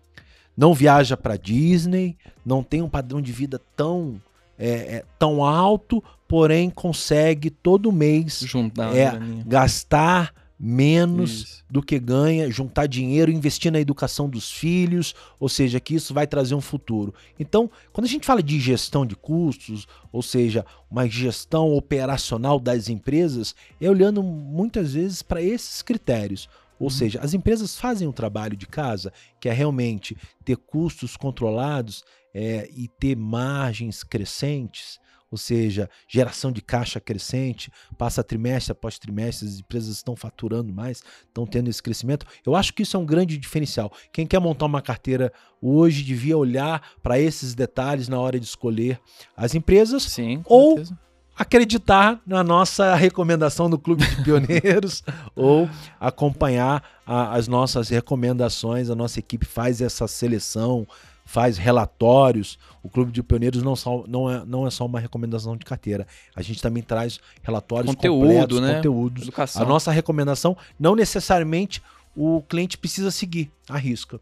Não 0.56 0.74
viaja 0.74 1.16
para 1.16 1.38
Disney, 1.38 2.18
não 2.46 2.64
tem 2.64 2.82
um 2.82 2.90
padrão 2.90 3.22
de 3.22 3.32
vida 3.32 3.62
tão 3.76 4.20
é, 4.58 4.70
é, 4.70 5.06
tão 5.20 5.44
alto, 5.44 6.04
porém 6.28 6.70
consegue 6.70 7.52
todo 7.52 7.92
mês 7.92 8.40
Juntar 8.40 8.96
é, 8.96 9.12
gastar 9.46 10.34
menos 10.60 11.32
isso. 11.32 11.66
do 11.70 11.84
que 11.84 12.00
ganha, 12.00 12.50
juntar 12.50 12.88
dinheiro, 12.88 13.32
investir 13.32 13.72
na 13.72 13.80
educação 13.80 14.28
dos 14.28 14.52
filhos, 14.52 15.14
ou 15.40 15.48
seja, 15.48 15.80
que 15.80 15.94
isso 15.94 16.14
vai 16.14 16.26
trazer 16.26 16.56
um 16.56 16.62
futuro. 16.62 17.14
Então, 17.40 17.70
quando 17.94 18.06
a 18.06 18.10
gente 18.10 18.26
fala 18.26 18.42
de 18.42 18.60
gestão 18.60 19.06
de 19.06 19.16
custos, 19.16 19.88
ou 20.12 20.24
seja, 20.24 20.66
uma 20.90 21.08
gestão 21.08 21.74
operacional 21.74 22.60
das 22.60 22.90
empresas, 22.90 23.56
é 23.80 23.90
olhando 23.90 24.24
muitas 24.24 24.94
vezes 24.94 25.22
para 25.22 25.42
esses 25.42 25.82
critérios. 25.82 26.50
Ou 26.80 26.86
uhum. 26.86 26.92
seja, 26.92 27.20
as 27.22 27.34
empresas 27.34 27.78
fazem 27.78 28.08
um 28.08 28.12
trabalho 28.12 28.56
de 28.56 28.68
casa 28.68 29.12
que 29.40 29.50
é 29.50 29.54
realmente 29.54 30.18
ter 30.44 30.58
custos 30.58 31.16
controlados 31.16 32.04
é, 32.34 32.70
e 32.76 32.88
ter 32.88 33.16
margens 33.16 34.04
crescentes 34.04 35.00
ou 35.32 35.38
seja, 35.38 35.90
geração 36.08 36.52
de 36.52 36.62
caixa 36.62 37.00
crescente, 37.00 37.72
passa 37.98 38.24
trimestre 38.24 38.72
após 38.72 38.98
trimestre, 38.98 39.48
as 39.48 39.60
empresas 39.60 39.96
estão 39.96 40.16
faturando 40.16 40.74
mais, 40.74 41.04
estão 41.26 41.46
tendo 41.46 41.70
esse 41.70 41.84
crescimento. 41.84 42.26
Eu 42.46 42.56
acho 42.56 42.74
que 42.74 42.84
isso 42.84 42.96
é 42.96 43.00
um 43.00 43.06
grande 43.06 43.38
diferencial. 43.38 43.92
Quem 44.12 44.26
quer 44.26 44.40
montar 44.40 44.66
uma 44.66 44.82
carteira 44.82 45.32
hoje 45.62 46.04
devia 46.04 46.38
olhar 46.38 46.82
para 47.04 47.20
esses 47.20 47.54
detalhes 47.54 48.08
na 48.08 48.20
hora 48.20 48.40
de 48.40 48.46
escolher 48.46 49.00
as 49.36 49.54
empresas 49.56 50.04
Sim, 50.04 50.42
ou 50.46 50.76
certeza. 50.76 51.00
acreditar 51.36 52.22
na 52.26 52.44
nossa 52.44 52.96
recomendação 52.96 53.70
do 53.70 53.78
Clube 53.78 54.06
de 54.06 54.16
Pioneiros 54.24 55.04
ou 55.36 55.70
acompanhar 56.00 56.84
a, 57.06 57.36
as 57.36 57.48
nossas 57.48 57.90
recomendações. 57.90 58.90
A 58.90 58.96
nossa 58.96 59.20
equipe 59.20 59.46
faz 59.46 59.82
essa 59.82 60.08
seleção 60.08 60.88
faz 61.28 61.58
relatórios. 61.58 62.58
O 62.82 62.90
Clube 62.90 63.12
de 63.12 63.22
Pioneiros 63.22 63.62
não, 63.62 63.76
só, 63.76 64.06
não, 64.08 64.32
é, 64.32 64.46
não 64.46 64.66
é 64.66 64.72
só 64.72 64.86
uma 64.86 65.00
recomendação 65.00 65.58
de 65.58 65.66
carteira. 65.66 66.08
A 66.34 66.42
gente 66.42 66.62
também 66.62 66.82
traz 66.82 67.20
relatórios 67.44 67.94
Conteúdo, 67.94 68.22
completos, 68.22 68.62
né? 68.62 68.76
conteúdos. 68.76 69.24
Educação. 69.24 69.62
A 69.62 69.66
nossa 69.66 69.92
recomendação 69.92 70.56
não 70.80 70.96
necessariamente 70.96 71.84
o 72.16 72.42
cliente 72.42 72.78
precisa 72.78 73.12
seguir 73.12 73.52
a 73.70 73.78
risca. 73.78 74.20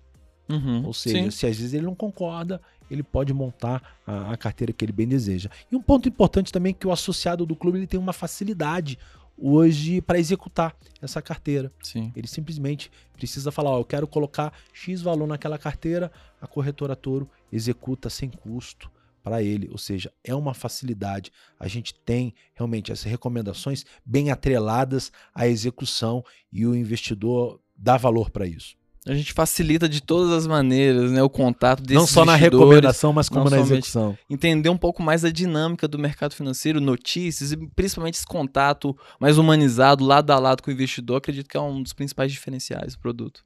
Uhum, 0.50 0.84
Ou 0.86 0.94
seja, 0.94 1.24
sim. 1.24 1.32
se 1.32 1.46
às 1.46 1.58
vezes 1.58 1.74
ele 1.74 1.86
não 1.86 1.96
concorda, 1.96 2.60
ele 2.90 3.04
pode 3.04 3.34
montar 3.34 3.82
a, 4.06 4.34
a, 4.34 4.38
carteira 4.38 4.74
que 4.74 4.84
ele 4.84 4.92
bem 4.92 5.08
deseja. 5.08 5.50
E 5.72 5.76
um 5.76 5.82
ponto 5.82 6.10
importante 6.10 6.52
também 6.52 6.72
é 6.72 6.74
que 6.74 6.88
o 6.88 6.92
associado 6.92 7.46
do 7.46 7.56
clube 7.56 7.78
ele 7.78 7.88
tem 7.88 8.00
uma 8.00 8.14
facilidade 8.14 8.98
hoje 9.38 10.02
para 10.02 10.20
executar 10.20 10.76
essa 11.02 11.22
carteira. 11.22 11.72
Sim. 11.82 12.12
Ele 12.16 12.28
simplesmente 12.28 12.92
precisa 13.14 13.52
falar, 13.52 13.72
ó, 13.72 13.80
eu 13.80 13.86
quero 13.86 14.08
colocar 14.08 14.54
X 14.74 15.02
valor 15.02 15.28
naquela 15.28 15.58
carteira, 15.58 16.12
a 16.42 16.48
corretora 16.48 16.96
Toro 16.96 17.30
executa 17.52 18.10
sem 18.10 18.30
custo 18.30 18.92
para 19.24 19.42
ele, 19.42 19.68
ou 19.72 19.78
seja, 19.78 20.14
é 20.24 20.36
uma 20.36 20.54
facilidade. 20.54 21.32
A 21.60 21.68
gente 21.68 21.96
tem 21.96 22.34
realmente 22.54 22.92
essas 22.92 23.06
recomendações 23.06 23.84
bem 24.06 24.30
atreladas 24.30 25.12
à 25.34 25.48
execução 25.48 26.24
e 26.52 26.66
o 26.66 26.76
investidor 26.76 27.60
dá 27.76 27.98
valor 27.98 28.30
para 28.30 28.46
isso. 28.46 28.78
A 29.08 29.14
gente 29.14 29.34
facilita 29.34 29.88
de 29.88 30.02
todas 30.02 30.32
as 30.32 30.48
maneiras, 30.48 31.12
né, 31.12 31.22
o 31.22 31.30
contato 31.30 31.84
desses 31.84 31.96
Não 31.96 32.08
só 32.08 32.26
na 32.26 32.36
recomendação, 32.36 33.14
mas 33.14 33.30
como 33.30 33.50
na 33.50 33.60
execução. 33.60 34.18
Entender 34.28 34.70
um 34.70 34.78
pouco 34.78 35.04
mais 35.04 35.24
a 35.24 35.32
dinâmica 35.32 35.88
do 35.88 36.00
mercado 36.00 36.34
financeiro, 36.34 36.82
notícias 36.82 37.52
e 37.52 37.58
principalmente 37.58 38.16
esse 38.16 38.26
contato 38.26 38.98
mais 39.20 39.38
humanizado, 39.38 40.04
lado 40.04 40.32
a 40.32 40.40
lado 40.40 40.64
com 40.64 40.72
o 40.72 40.74
investidor, 40.74 41.18
acredito 41.18 41.48
que 41.48 41.56
é 41.56 41.62
um 41.62 41.84
dos 41.84 41.94
principais 41.94 42.32
diferenciais 42.32 42.94
do 42.94 43.00
produto. 43.00 43.44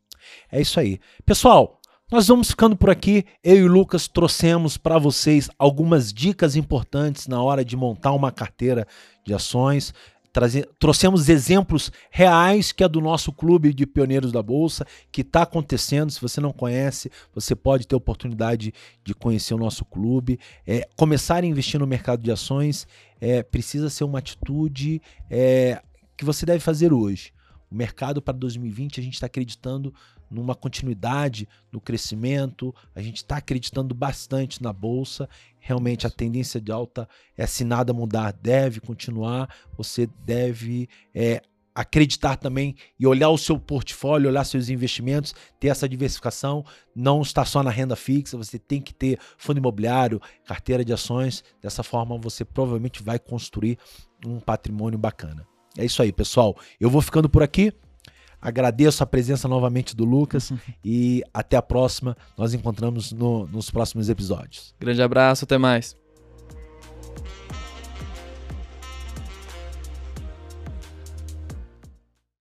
É 0.50 0.62
isso 0.62 0.80
aí. 0.80 0.98
Pessoal, 1.26 1.80
nós 2.12 2.28
vamos 2.28 2.50
ficando 2.50 2.76
por 2.76 2.90
aqui. 2.90 3.26
Eu 3.44 3.58
e 3.58 3.64
o 3.64 3.72
Lucas 3.72 4.08
trouxemos 4.08 4.78
para 4.78 4.98
vocês 4.98 5.50
algumas 5.60 6.12
dicas 6.12 6.56
importantes 6.56 7.28
na 7.28 7.42
hora 7.42 7.64
de 7.64 7.76
montar 7.76 8.14
uma 8.14 8.32
carteira 8.32 8.88
de 9.26 9.34
ações. 9.34 9.94
Trouxemos 10.78 11.28
exemplos 11.28 11.92
reais 12.12 12.72
que 12.72 12.84
é 12.84 12.88
do 12.88 13.02
nosso 13.02 13.32
clube 13.32 13.74
de 13.74 13.86
pioneiros 13.86 14.32
da 14.32 14.44
Bolsa, 14.44 14.86
que 15.12 15.22
está 15.22 15.42
acontecendo. 15.42 16.12
Se 16.12 16.22
você 16.22 16.40
não 16.40 16.54
conhece, 16.54 17.12
você 17.34 17.56
pode 17.56 17.88
ter 17.88 17.96
oportunidade 17.96 18.74
de 19.04 19.14
conhecer 19.14 19.54
o 19.54 19.58
nosso 19.58 19.84
clube. 19.86 20.40
É, 20.66 20.88
começar 20.96 21.44
a 21.44 21.48
investir 21.48 21.80
no 21.80 21.88
mercado 21.88 22.24
de 22.24 22.32
ações 22.32 22.88
é, 23.20 23.44
precisa 23.44 23.90
ser 23.90 24.04
uma 24.04 24.20
atitude 24.20 25.02
é, 25.30 25.82
que 26.16 26.26
você 26.26 26.46
deve 26.46 26.60
fazer 26.60 26.94
hoje. 26.94 27.34
O 27.70 27.76
mercado 27.76 28.22
para 28.22 28.38
2020 28.38 29.00
a 29.00 29.04
gente 29.04 29.14
está 29.14 29.28
acreditando 29.28 29.94
numa 30.30 30.56
continuidade 30.56 31.48
no 31.72 31.80
crescimento, 31.80 32.74
a 32.96 33.02
gente 33.02 33.18
está 33.18 33.38
acreditando 33.38 33.94
bastante 33.96 34.62
na 34.62 34.72
bolsa. 34.72 35.30
Realmente 35.60 36.06
a 36.08 36.10
tendência 36.10 36.60
de 36.60 36.72
alta 36.72 37.08
é 37.38 37.46
se 37.46 37.64
nada 37.64 37.94
mudar, 37.94 38.34
deve 38.34 38.80
continuar. 38.80 39.54
Você 39.78 40.08
deve 40.26 40.88
é, 41.14 41.42
acreditar 41.74 42.36
também 42.36 42.76
e 43.00 43.08
olhar 43.08 43.30
o 43.30 43.38
seu 43.38 43.58
portfólio, 43.58 44.30
olhar 44.30 44.44
seus 44.44 44.70
investimentos, 44.70 45.34
ter 45.60 45.70
essa 45.70 45.88
diversificação, 45.88 46.66
não 46.96 47.22
está 47.22 47.46
só 47.46 47.64
na 47.64 47.70
renda 47.70 47.96
fixa, 47.96 48.38
você 48.38 48.60
tem 48.60 48.82
que 48.82 48.94
ter 48.94 49.18
fundo 49.38 49.60
imobiliário, 49.60 50.22
carteira 50.46 50.84
de 50.84 50.92
ações, 50.92 51.44
dessa 51.62 51.84
forma 51.84 52.18
você 52.18 52.44
provavelmente 52.44 53.02
vai 53.02 53.18
construir 53.18 53.78
um 54.26 54.40
patrimônio 54.40 55.00
bacana. 55.00 55.48
É 55.78 55.86
isso 55.86 56.02
aí, 56.02 56.12
pessoal. 56.12 56.58
Eu 56.80 56.90
vou 56.90 57.02
ficando 57.02 57.30
por 57.30 57.42
aqui. 57.42 57.72
Agradeço 58.42 59.04
a 59.04 59.06
presença 59.06 59.48
novamente 59.48 59.96
do 59.96 60.06
Lucas 60.06 60.52
e 60.84 61.24
até 61.34 61.58
a 61.58 61.62
próxima. 61.62 62.16
Nós 62.38 62.54
encontramos 62.54 63.12
no, 63.12 63.48
nos 63.48 63.70
próximos 63.70 64.10
episódios. 64.10 64.74
Grande 64.80 65.02
abraço, 65.02 65.46
até 65.46 65.58
mais. 65.58 65.96